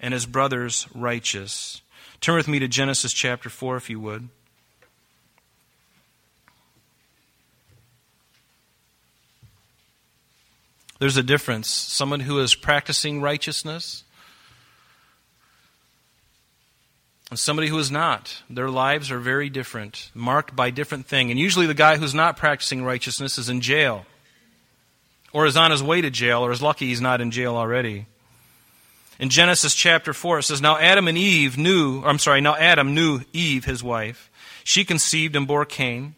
and 0.00 0.14
his 0.14 0.26
brother's 0.26 0.86
righteous. 0.94 1.82
Turn 2.20 2.36
with 2.36 2.48
me 2.48 2.58
to 2.58 2.68
Genesis 2.68 3.12
chapter 3.12 3.48
4, 3.48 3.76
if 3.76 3.90
you 3.90 4.00
would. 4.00 4.28
There's 10.98 11.16
a 11.16 11.22
difference. 11.22 11.68
Someone 11.70 12.20
who 12.20 12.40
is 12.40 12.54
practicing 12.54 13.20
righteousness 13.20 14.02
and 17.30 17.38
somebody 17.38 17.68
who 17.68 17.78
is 17.78 17.90
not. 17.90 18.42
Their 18.50 18.70
lives 18.70 19.10
are 19.10 19.18
very 19.18 19.48
different, 19.48 20.10
marked 20.14 20.56
by 20.56 20.70
different 20.70 21.06
things. 21.06 21.30
And 21.30 21.38
usually 21.38 21.66
the 21.66 21.74
guy 21.74 21.96
who's 21.96 22.14
not 22.14 22.36
practicing 22.36 22.82
righteousness 22.82 23.38
is 23.38 23.48
in 23.48 23.60
jail 23.60 24.06
or 25.32 25.46
is 25.46 25.56
on 25.56 25.70
his 25.70 25.82
way 25.82 26.00
to 26.00 26.10
jail 26.10 26.44
or 26.44 26.50
is 26.50 26.62
lucky 26.62 26.86
he's 26.86 27.00
not 27.00 27.20
in 27.20 27.30
jail 27.30 27.54
already. 27.54 28.06
In 29.18 29.30
Genesis 29.30 29.74
chapter 29.74 30.12
4, 30.12 30.38
it 30.38 30.42
says, 30.44 30.60
Now 30.60 30.78
Adam 30.78 31.08
and 31.08 31.18
Eve 31.18 31.58
knew, 31.58 32.02
I'm 32.04 32.20
sorry, 32.20 32.40
now 32.40 32.54
Adam 32.54 32.94
knew 32.94 33.22
Eve, 33.32 33.64
his 33.64 33.82
wife. 33.82 34.30
She 34.62 34.84
conceived 34.84 35.34
and 35.34 35.46
bore 35.46 35.64
Cain. 35.64 36.14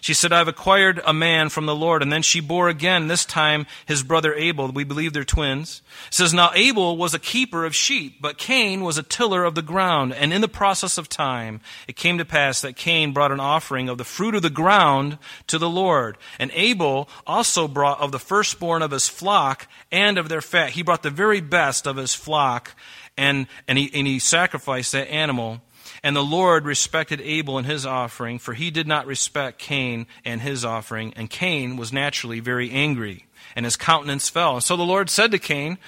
She 0.00 0.14
said, 0.14 0.32
I've 0.32 0.48
acquired 0.48 1.00
a 1.04 1.12
man 1.12 1.50
from 1.50 1.66
the 1.66 1.74
Lord. 1.74 2.02
And 2.02 2.12
then 2.12 2.22
she 2.22 2.40
bore 2.40 2.68
again, 2.68 3.08
this 3.08 3.24
time 3.24 3.66
his 3.86 4.02
brother 4.02 4.34
Abel. 4.34 4.70
We 4.72 4.84
believe 4.84 5.12
they're 5.12 5.24
twins. 5.24 5.82
It 6.08 6.14
says, 6.14 6.32
Now 6.32 6.50
Abel 6.54 6.96
was 6.96 7.12
a 7.12 7.18
keeper 7.18 7.64
of 7.64 7.74
sheep, 7.74 8.16
but 8.20 8.38
Cain 8.38 8.82
was 8.82 8.96
a 8.96 9.02
tiller 9.02 9.44
of 9.44 9.54
the 9.54 9.62
ground. 9.62 10.14
And 10.14 10.32
in 10.32 10.40
the 10.40 10.48
process 10.48 10.96
of 10.96 11.08
time, 11.08 11.60
it 11.86 11.96
came 11.96 12.18
to 12.18 12.24
pass 12.24 12.60
that 12.62 12.76
Cain 12.76 13.12
brought 13.12 13.32
an 13.32 13.40
offering 13.40 13.88
of 13.88 13.98
the 13.98 14.04
fruit 14.04 14.34
of 14.34 14.42
the 14.42 14.50
ground 14.50 15.18
to 15.48 15.58
the 15.58 15.70
Lord. 15.70 16.16
And 16.38 16.50
Abel 16.54 17.08
also 17.26 17.68
brought 17.68 18.00
of 18.00 18.12
the 18.12 18.18
firstborn 18.18 18.82
of 18.82 18.90
his 18.90 19.08
flock 19.08 19.66
and 19.92 20.16
of 20.18 20.28
their 20.28 20.40
fat. 20.40 20.70
He 20.70 20.82
brought 20.82 21.02
the 21.02 21.10
very 21.10 21.40
best 21.40 21.86
of 21.86 21.96
his 21.96 22.14
flock, 22.14 22.74
and, 23.16 23.46
and, 23.68 23.76
he, 23.76 23.90
and 23.92 24.06
he 24.06 24.18
sacrificed 24.18 24.92
that 24.92 25.10
animal. 25.10 25.60
And 26.02 26.16
the 26.16 26.24
Lord 26.24 26.64
respected 26.64 27.20
Abel 27.20 27.58
and 27.58 27.66
his 27.66 27.84
offering, 27.84 28.38
for 28.38 28.54
he 28.54 28.70
did 28.70 28.86
not 28.86 29.06
respect 29.06 29.58
Cain 29.58 30.06
and 30.24 30.40
his 30.40 30.64
offering. 30.64 31.12
And 31.14 31.28
Cain 31.28 31.76
was 31.76 31.92
naturally 31.92 32.40
very 32.40 32.70
angry, 32.70 33.26
and 33.54 33.66
his 33.66 33.76
countenance 33.76 34.28
fell. 34.28 34.54
And 34.54 34.62
so 34.62 34.76
the 34.76 34.82
Lord 34.82 35.10
said 35.10 35.30
to 35.32 35.38
Cain, 35.38 35.78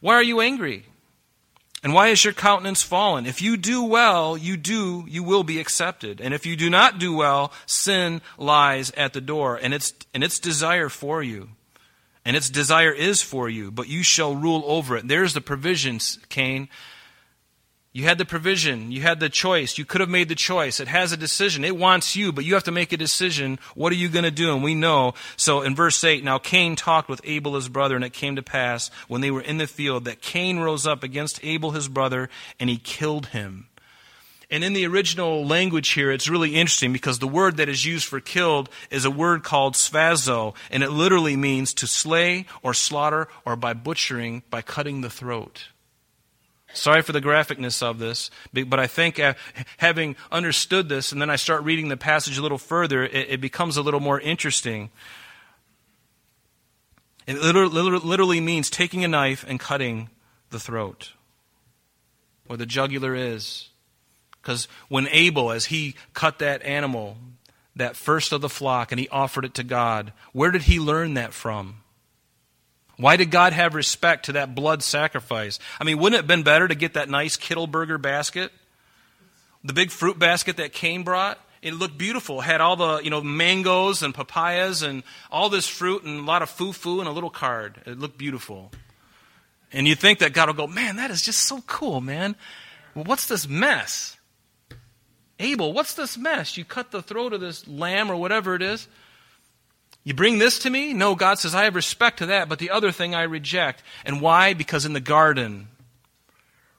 Why 0.00 0.14
are 0.14 0.22
you 0.22 0.40
angry? 0.40 0.84
And 1.82 1.92
why 1.92 2.08
is 2.08 2.24
your 2.24 2.32
countenance 2.32 2.82
fallen? 2.82 3.26
If 3.26 3.42
you 3.42 3.58
do 3.58 3.84
well, 3.84 4.38
you 4.38 4.56
do, 4.56 5.04
you 5.06 5.22
will 5.22 5.44
be 5.44 5.60
accepted. 5.60 6.18
And 6.18 6.32
if 6.32 6.46
you 6.46 6.56
do 6.56 6.70
not 6.70 6.98
do 6.98 7.14
well, 7.14 7.52
sin 7.66 8.22
lies 8.38 8.90
at 8.92 9.12
the 9.12 9.20
door, 9.20 9.56
and 9.56 9.74
its, 9.74 9.92
and 10.14 10.24
its 10.24 10.38
desire 10.38 10.88
for 10.88 11.22
you. 11.22 11.50
And 12.24 12.36
its 12.36 12.48
desire 12.48 12.92
is 12.92 13.20
for 13.20 13.50
you, 13.50 13.70
but 13.70 13.86
you 13.86 14.02
shall 14.02 14.34
rule 14.34 14.62
over 14.66 14.96
it. 14.96 15.06
There's 15.06 15.34
the 15.34 15.42
provisions, 15.42 16.18
Cain. 16.30 16.70
You 17.94 18.02
had 18.02 18.18
the 18.18 18.24
provision. 18.24 18.90
You 18.90 19.02
had 19.02 19.20
the 19.20 19.28
choice. 19.28 19.78
You 19.78 19.84
could 19.84 20.00
have 20.00 20.10
made 20.10 20.28
the 20.28 20.34
choice. 20.34 20.80
It 20.80 20.88
has 20.88 21.12
a 21.12 21.16
decision. 21.16 21.64
It 21.64 21.76
wants 21.76 22.16
you, 22.16 22.32
but 22.32 22.44
you 22.44 22.54
have 22.54 22.64
to 22.64 22.72
make 22.72 22.92
a 22.92 22.96
decision. 22.96 23.60
What 23.76 23.92
are 23.92 23.96
you 23.96 24.08
going 24.08 24.24
to 24.24 24.32
do? 24.32 24.52
And 24.52 24.64
we 24.64 24.74
know. 24.74 25.14
So 25.36 25.62
in 25.62 25.76
verse 25.76 26.02
8, 26.02 26.24
now 26.24 26.38
Cain 26.38 26.74
talked 26.74 27.08
with 27.08 27.20
Abel 27.22 27.54
his 27.54 27.68
brother, 27.68 27.94
and 27.94 28.04
it 28.04 28.12
came 28.12 28.34
to 28.34 28.42
pass 28.42 28.90
when 29.06 29.20
they 29.20 29.30
were 29.30 29.40
in 29.40 29.58
the 29.58 29.68
field 29.68 30.06
that 30.06 30.20
Cain 30.20 30.58
rose 30.58 30.88
up 30.88 31.04
against 31.04 31.38
Abel 31.44 31.70
his 31.70 31.86
brother, 31.86 32.30
and 32.58 32.68
he 32.68 32.78
killed 32.78 33.26
him. 33.26 33.68
And 34.50 34.64
in 34.64 34.72
the 34.72 34.86
original 34.88 35.46
language 35.46 35.90
here, 35.90 36.10
it's 36.10 36.28
really 36.28 36.56
interesting 36.56 36.92
because 36.92 37.20
the 37.20 37.28
word 37.28 37.58
that 37.58 37.68
is 37.68 37.84
used 37.84 38.06
for 38.06 38.18
killed 38.18 38.70
is 38.90 39.04
a 39.04 39.10
word 39.10 39.44
called 39.44 39.74
sphazo, 39.74 40.56
and 40.68 40.82
it 40.82 40.90
literally 40.90 41.36
means 41.36 41.72
to 41.74 41.86
slay 41.86 42.46
or 42.60 42.74
slaughter 42.74 43.28
or 43.44 43.54
by 43.54 43.72
butchering, 43.72 44.42
by 44.50 44.62
cutting 44.62 45.00
the 45.00 45.10
throat. 45.10 45.68
Sorry 46.74 47.02
for 47.02 47.12
the 47.12 47.20
graphicness 47.20 47.82
of 47.82 47.98
this, 47.98 48.30
but 48.52 48.78
I 48.78 48.86
think 48.86 49.18
uh, 49.18 49.34
having 49.78 50.16
understood 50.30 50.88
this, 50.88 51.12
and 51.12 51.20
then 51.20 51.30
I 51.30 51.36
start 51.36 51.62
reading 51.62 51.88
the 51.88 51.96
passage 51.96 52.36
a 52.36 52.42
little 52.42 52.58
further, 52.58 53.04
it, 53.04 53.40
becomes 53.40 53.76
a 53.76 53.82
little 53.82 54.00
more 54.00 54.20
interesting. 54.20 54.90
It 57.26 57.40
literally, 57.40 57.98
literally 57.98 58.40
means 58.40 58.68
taking 58.68 59.04
a 59.04 59.08
knife 59.08 59.44
and 59.46 59.58
cutting 59.60 60.10
the 60.50 60.58
throat, 60.58 61.12
where 62.46 62.56
the 62.56 62.66
jugular 62.66 63.14
is. 63.14 63.68
Because 64.42 64.68
when 64.88 65.08
Abel, 65.10 65.52
as 65.52 65.66
he 65.66 65.94
cut 66.12 66.38
that 66.40 66.62
animal, 66.62 67.16
that 67.76 67.96
first 67.96 68.32
of 68.32 68.40
the 68.40 68.48
flock, 68.48 68.92
and 68.92 68.98
he 68.98 69.08
offered 69.08 69.44
it 69.44 69.54
to 69.54 69.64
God, 69.64 70.12
where 70.32 70.50
did 70.50 70.62
he 70.62 70.78
learn 70.78 71.14
that 71.14 71.32
from? 71.32 71.83
Why 72.96 73.16
did 73.16 73.30
God 73.30 73.52
have 73.52 73.74
respect 73.74 74.26
to 74.26 74.32
that 74.32 74.54
blood 74.54 74.82
sacrifice? 74.82 75.58
I 75.80 75.84
mean, 75.84 75.98
wouldn't 75.98 76.14
it 76.14 76.22
have 76.22 76.26
been 76.26 76.42
better 76.42 76.68
to 76.68 76.74
get 76.74 76.94
that 76.94 77.08
nice 77.08 77.36
Kittelberger 77.36 78.00
basket? 78.00 78.52
The 79.64 79.72
big 79.72 79.90
fruit 79.90 80.18
basket 80.18 80.58
that 80.58 80.72
Cain 80.72 81.02
brought? 81.02 81.38
It 81.62 81.74
looked 81.74 81.96
beautiful. 81.96 82.40
It 82.40 82.44
had 82.44 82.60
all 82.60 82.76
the, 82.76 82.98
you 82.98 83.10
know, 83.10 83.22
mangoes 83.22 84.02
and 84.02 84.14
papayas 84.14 84.82
and 84.82 85.02
all 85.30 85.48
this 85.48 85.66
fruit 85.66 86.04
and 86.04 86.20
a 86.20 86.22
lot 86.22 86.42
of 86.42 86.50
foo-foo 86.50 87.00
and 87.00 87.08
a 87.08 87.12
little 87.12 87.30
card. 87.30 87.80
It 87.86 87.98
looked 87.98 88.18
beautiful. 88.18 88.70
And 89.72 89.88
you 89.88 89.94
think 89.94 90.18
that 90.18 90.34
God 90.34 90.48
will 90.48 90.54
go, 90.54 90.66
man, 90.66 90.96
that 90.96 91.10
is 91.10 91.22
just 91.22 91.44
so 91.48 91.62
cool, 91.66 92.00
man. 92.00 92.36
Well, 92.94 93.04
what's 93.04 93.26
this 93.26 93.48
mess? 93.48 94.18
Abel, 95.40 95.72
what's 95.72 95.94
this 95.94 96.16
mess? 96.16 96.56
You 96.56 96.64
cut 96.64 96.90
the 96.92 97.02
throat 97.02 97.32
of 97.32 97.40
this 97.40 97.66
lamb 97.66 98.10
or 98.10 98.16
whatever 98.16 98.54
it 98.54 98.62
is. 98.62 98.86
You 100.04 100.12
bring 100.12 100.38
this 100.38 100.58
to 100.60 100.70
me? 100.70 100.92
No, 100.92 101.14
God 101.14 101.38
says, 101.38 101.54
I 101.54 101.64
have 101.64 101.74
respect 101.74 102.18
to 102.18 102.26
that, 102.26 102.48
but 102.48 102.58
the 102.58 102.70
other 102.70 102.92
thing 102.92 103.14
I 103.14 103.22
reject. 103.22 103.82
And 104.04 104.20
why? 104.20 104.52
Because 104.52 104.84
in 104.84 104.92
the 104.92 105.00
garden, 105.00 105.68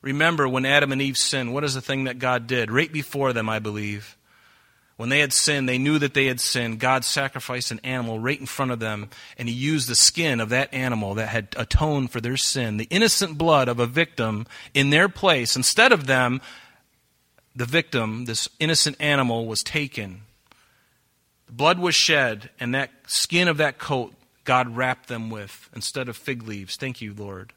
remember 0.02 0.48
when 0.48 0.66
Adam 0.66 0.92
and 0.92 1.02
Eve 1.02 1.18
sinned, 1.18 1.52
what 1.52 1.64
is 1.64 1.74
the 1.74 1.82
thing 1.82 2.04
that 2.04 2.20
God 2.20 2.46
did? 2.46 2.70
Right 2.70 2.92
before 2.92 3.34
them, 3.34 3.50
I 3.50 3.58
believe. 3.58 4.16
When 4.98 5.10
they 5.10 5.20
had 5.20 5.34
sinned, 5.34 5.68
they 5.68 5.80
knew 5.80 5.98
that 6.00 6.14
they 6.14 6.28
had 6.28 6.40
sinned. 6.40 6.80
God 6.80 7.04
sacrificed 7.04 7.72
an 7.72 7.82
animal 7.84 8.20
right 8.20 8.40
in 8.40 8.46
front 8.46 8.72
of 8.72 8.80
them, 8.80 9.10
and 9.38 9.50
He 9.50 9.56
used 9.56 9.90
the 9.90 9.96
skin 9.96 10.40
of 10.40 10.50
that 10.50 10.74
animal 10.74 11.16
that 11.16 11.30
had 11.30 11.54
atoned 11.58 12.12
for 12.12 12.22
their 12.22 12.38
sin, 12.38 12.78
the 12.78 12.88
innocent 12.92 13.38
blood 13.38 13.68
of 13.68 13.80
a 13.80 13.88
victim 13.88 14.46
in 14.74 14.92
their 14.92 15.10
place. 15.10 15.56
Instead 15.56 15.92
of 15.92 16.06
them, 16.06 16.42
the 17.56 17.66
victim, 17.66 18.26
this 18.26 18.48
innocent 18.60 18.96
animal, 19.00 19.48
was 19.48 19.62
taken 19.64 20.22
the 21.48 21.54
blood 21.54 21.80
was 21.80 21.96
shed, 21.96 22.50
and 22.60 22.74
that 22.74 22.92
skin 23.08 23.48
of 23.48 23.58
that 23.58 23.78
coat 23.78 24.14
God 24.46 24.76
wrapped 24.76 25.08
them 25.08 25.30
with 25.30 25.70
instead 25.76 26.08
of 26.08 26.16
fig 26.16 26.44
leaves. 26.44 26.78
Thank 26.78 27.02
you, 27.02 27.14
Lord. 27.14 27.52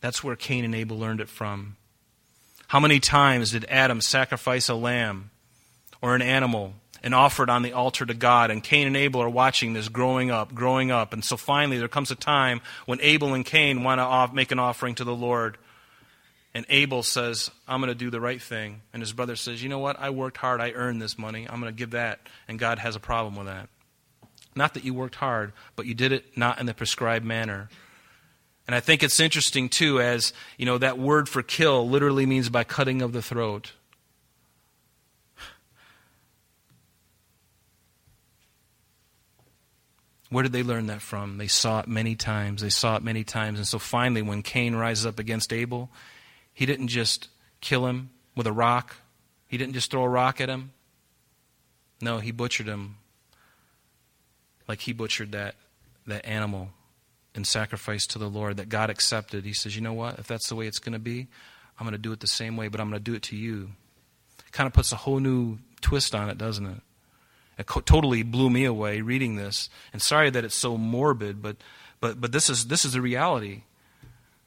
That's 0.00 0.22
where 0.22 0.36
Cain 0.36 0.64
and 0.64 0.74
Abel 0.74 0.98
learned 0.98 1.20
it 1.20 1.28
from. 1.28 1.76
How 2.68 2.80
many 2.80 3.00
times 3.00 3.52
did 3.52 3.64
Adam 3.68 4.00
sacrifice 4.00 4.68
a 4.68 4.74
lamb 4.74 5.30
or 6.02 6.14
an 6.14 6.22
animal 6.22 6.74
and 7.02 7.14
offer 7.14 7.44
it 7.44 7.50
on 7.50 7.62
the 7.62 7.72
altar 7.72 8.04
to 8.04 8.14
God? 8.14 8.50
And 8.50 8.62
Cain 8.62 8.88
and 8.88 8.96
Abel 8.96 9.22
are 9.22 9.30
watching 9.30 9.72
this 9.72 9.88
growing 9.88 10.30
up, 10.30 10.52
growing 10.52 10.90
up. 10.90 11.12
And 11.12 11.24
so 11.24 11.36
finally, 11.36 11.78
there 11.78 11.88
comes 11.88 12.10
a 12.10 12.16
time 12.16 12.60
when 12.84 13.00
Abel 13.00 13.34
and 13.34 13.44
Cain 13.44 13.84
want 13.84 14.00
to 14.00 14.34
make 14.34 14.50
an 14.50 14.58
offering 14.58 14.96
to 14.96 15.04
the 15.04 15.14
Lord. 15.14 15.58
And 16.56 16.64
Abel 16.70 17.02
says, 17.02 17.50
I'm 17.68 17.82
going 17.82 17.92
to 17.92 17.94
do 17.94 18.08
the 18.08 18.18
right 18.18 18.40
thing. 18.40 18.80
And 18.94 19.02
his 19.02 19.12
brother 19.12 19.36
says, 19.36 19.62
You 19.62 19.68
know 19.68 19.78
what? 19.78 20.00
I 20.00 20.08
worked 20.08 20.38
hard. 20.38 20.62
I 20.62 20.70
earned 20.70 21.02
this 21.02 21.18
money. 21.18 21.46
I'm 21.46 21.60
going 21.60 21.70
to 21.70 21.78
give 21.78 21.90
that. 21.90 22.18
And 22.48 22.58
God 22.58 22.78
has 22.78 22.96
a 22.96 22.98
problem 22.98 23.36
with 23.36 23.46
that. 23.46 23.68
Not 24.54 24.72
that 24.72 24.82
you 24.82 24.94
worked 24.94 25.16
hard, 25.16 25.52
but 25.76 25.84
you 25.84 25.92
did 25.92 26.12
it 26.12 26.34
not 26.34 26.58
in 26.58 26.64
the 26.64 26.72
prescribed 26.72 27.26
manner. 27.26 27.68
And 28.66 28.74
I 28.74 28.80
think 28.80 29.02
it's 29.02 29.20
interesting, 29.20 29.68
too, 29.68 30.00
as, 30.00 30.32
you 30.56 30.64
know, 30.64 30.78
that 30.78 30.98
word 30.98 31.28
for 31.28 31.42
kill 31.42 31.86
literally 31.90 32.24
means 32.24 32.48
by 32.48 32.64
cutting 32.64 33.02
of 33.02 33.12
the 33.12 33.20
throat. 33.20 33.72
Where 40.30 40.42
did 40.42 40.52
they 40.52 40.62
learn 40.62 40.86
that 40.86 41.02
from? 41.02 41.36
They 41.36 41.48
saw 41.48 41.80
it 41.80 41.86
many 41.86 42.14
times. 42.14 42.62
They 42.62 42.70
saw 42.70 42.96
it 42.96 43.02
many 43.02 43.24
times. 43.24 43.58
And 43.58 43.68
so 43.68 43.78
finally, 43.78 44.22
when 44.22 44.42
Cain 44.42 44.74
rises 44.74 45.04
up 45.04 45.18
against 45.18 45.52
Abel, 45.52 45.90
he 46.56 46.64
didn't 46.64 46.88
just 46.88 47.28
kill 47.60 47.86
him 47.86 48.08
with 48.34 48.46
a 48.46 48.52
rock, 48.52 48.96
he 49.46 49.58
didn't 49.58 49.74
just 49.74 49.90
throw 49.90 50.02
a 50.04 50.08
rock 50.08 50.40
at 50.40 50.48
him. 50.48 50.72
No, 52.00 52.18
he 52.18 52.30
butchered 52.30 52.66
him 52.66 52.96
like 54.66 54.80
he 54.80 54.94
butchered 54.94 55.32
that, 55.32 55.54
that 56.06 56.24
animal 56.24 56.70
in 57.34 57.44
sacrifice 57.44 58.06
to 58.06 58.18
the 58.18 58.28
Lord 58.28 58.56
that 58.56 58.70
God 58.70 58.88
accepted. 58.88 59.44
He 59.44 59.52
says, 59.52 59.76
You 59.76 59.82
know 59.82 59.92
what? 59.92 60.18
If 60.18 60.26
that's 60.26 60.48
the 60.48 60.54
way 60.54 60.66
it's 60.66 60.78
going 60.78 60.94
to 60.94 60.98
be, 60.98 61.28
I'm 61.78 61.84
going 61.84 61.92
to 61.92 61.98
do 61.98 62.12
it 62.12 62.20
the 62.20 62.26
same 62.26 62.56
way, 62.56 62.68
but 62.68 62.80
I'm 62.80 62.88
going 62.88 63.00
to 63.00 63.10
do 63.10 63.14
it 63.14 63.22
to 63.24 63.36
you. 63.36 63.72
It 64.38 64.52
kind 64.52 64.66
of 64.66 64.72
puts 64.72 64.92
a 64.92 64.96
whole 64.96 65.20
new 65.20 65.58
twist 65.82 66.14
on 66.14 66.30
it, 66.30 66.38
doesn't 66.38 66.64
it? 66.64 66.80
It 67.58 67.66
co- 67.66 67.80
totally 67.80 68.22
blew 68.22 68.48
me 68.48 68.64
away 68.64 69.02
reading 69.02 69.36
this. 69.36 69.68
And 69.92 70.00
sorry 70.00 70.30
that 70.30 70.42
it's 70.42 70.54
so 70.54 70.78
morbid, 70.78 71.42
but, 71.42 71.56
but, 72.00 72.18
but 72.18 72.32
this, 72.32 72.48
is, 72.48 72.68
this 72.68 72.86
is 72.86 72.94
the 72.94 73.02
reality. 73.02 73.62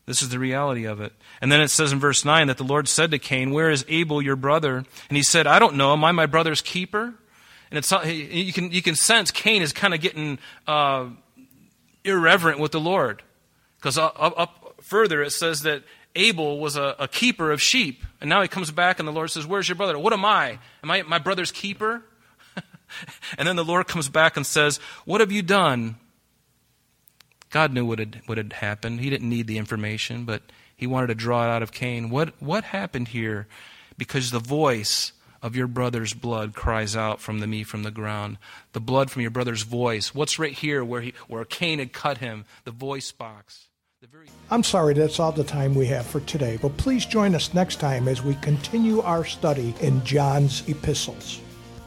This 0.09 0.23
is 0.23 0.29
the 0.29 0.39
reality 0.39 0.85
of 0.85 1.01
it. 1.01 1.13
And 1.39 1.51
then 1.51 1.61
it 1.61 1.67
says 1.67 1.93
in 1.93 1.99
verse 1.99 2.25
9 2.25 2.47
that 2.47 2.57
the 2.57 2.63
Lord 2.63 2.87
said 2.87 3.11
to 3.11 3.19
Cain, 3.19 3.51
Where 3.51 3.69
is 3.69 3.85
Abel, 3.87 4.23
your 4.23 4.35
brother? 4.35 4.77
And 4.77 5.15
he 5.15 5.21
said, 5.21 5.45
I 5.45 5.59
don't 5.59 5.75
know. 5.75 5.93
Am 5.93 6.03
I 6.03 6.11
my 6.11 6.25
brother's 6.25 6.61
keeper? 6.61 7.13
And 7.69 7.77
it's 7.77 7.91
you 7.91 8.51
can, 8.51 8.71
you 8.71 8.81
can 8.81 8.95
sense 8.95 9.29
Cain 9.29 9.61
is 9.61 9.71
kind 9.71 9.93
of 9.93 10.01
getting 10.01 10.39
uh, 10.65 11.09
irreverent 12.03 12.59
with 12.59 12.71
the 12.71 12.79
Lord. 12.79 13.21
Because 13.77 13.99
up, 13.99 14.15
up, 14.17 14.81
further 14.81 15.21
it 15.21 15.29
says 15.29 15.61
that 15.61 15.83
Abel 16.15 16.59
was 16.59 16.75
a, 16.75 16.95
a 16.97 17.07
keeper 17.07 17.51
of 17.51 17.61
sheep. 17.61 18.03
And 18.19 18.31
now 18.31 18.41
he 18.41 18.47
comes 18.47 18.71
back 18.71 18.97
and 18.97 19.07
the 19.07 19.13
Lord 19.13 19.29
says, 19.29 19.45
Where's 19.45 19.69
your 19.69 19.75
brother? 19.75 19.99
What 19.99 20.11
am 20.11 20.25
I? 20.25 20.57
Am 20.81 20.89
I 20.89 21.03
my 21.03 21.19
brother's 21.19 21.51
keeper? 21.51 22.01
and 23.37 23.47
then 23.47 23.57
the 23.57 23.63
Lord 23.63 23.87
comes 23.87 24.09
back 24.09 24.37
and 24.37 24.45
says, 24.45 24.79
What 25.05 25.21
have 25.21 25.31
you 25.31 25.43
done? 25.43 25.97
God 27.49 27.73
knew 27.73 27.85
what 27.85 27.99
had, 27.99 28.21
what 28.25 28.37
had 28.37 28.53
happened. 28.53 28.99
He 28.99 29.09
didn't 29.09 29.29
need 29.29 29.47
the 29.47 29.57
information, 29.57 30.25
but 30.25 30.43
he 30.75 30.87
wanted 30.87 31.07
to 31.07 31.15
draw 31.15 31.45
it 31.45 31.49
out 31.49 31.63
of 31.63 31.71
Cain. 31.71 32.09
What, 32.09 32.33
what 32.39 32.63
happened 32.65 33.09
here? 33.09 33.47
Because 33.97 34.31
the 34.31 34.39
voice 34.39 35.13
of 35.41 35.55
your 35.55 35.67
brother's 35.67 36.13
blood 36.13 36.53
cries 36.53 36.95
out 36.95 37.21
from 37.21 37.39
the 37.39 37.47
me 37.47 37.63
from 37.63 37.83
the 37.83 37.91
ground. 37.91 38.37
The 38.73 38.79
blood 38.79 39.09
from 39.09 39.21
your 39.21 39.31
brother's 39.31 39.63
voice. 39.63 40.13
What's 40.13 40.37
right 40.37 40.53
here 40.53 40.83
where, 40.83 41.01
he, 41.01 41.13
where 41.27 41.45
Cain 41.45 41.79
had 41.79 41.93
cut 41.93 42.19
him? 42.19 42.45
The 42.65 42.71
voice 42.71 43.11
box. 43.11 43.65
The 44.01 44.07
very... 44.07 44.27
I'm 44.51 44.63
sorry 44.63 44.93
that's 44.93 45.19
all 45.19 45.31
the 45.31 45.43
time 45.43 45.75
we 45.75 45.87
have 45.87 46.05
for 46.05 46.19
today, 46.21 46.57
but 46.61 46.77
please 46.77 47.05
join 47.05 47.35
us 47.35 47.53
next 47.53 47.77
time 47.77 48.07
as 48.07 48.21
we 48.21 48.35
continue 48.35 49.01
our 49.01 49.25
study 49.25 49.73
in 49.81 50.03
John's 50.05 50.67
epistles. 50.69 51.41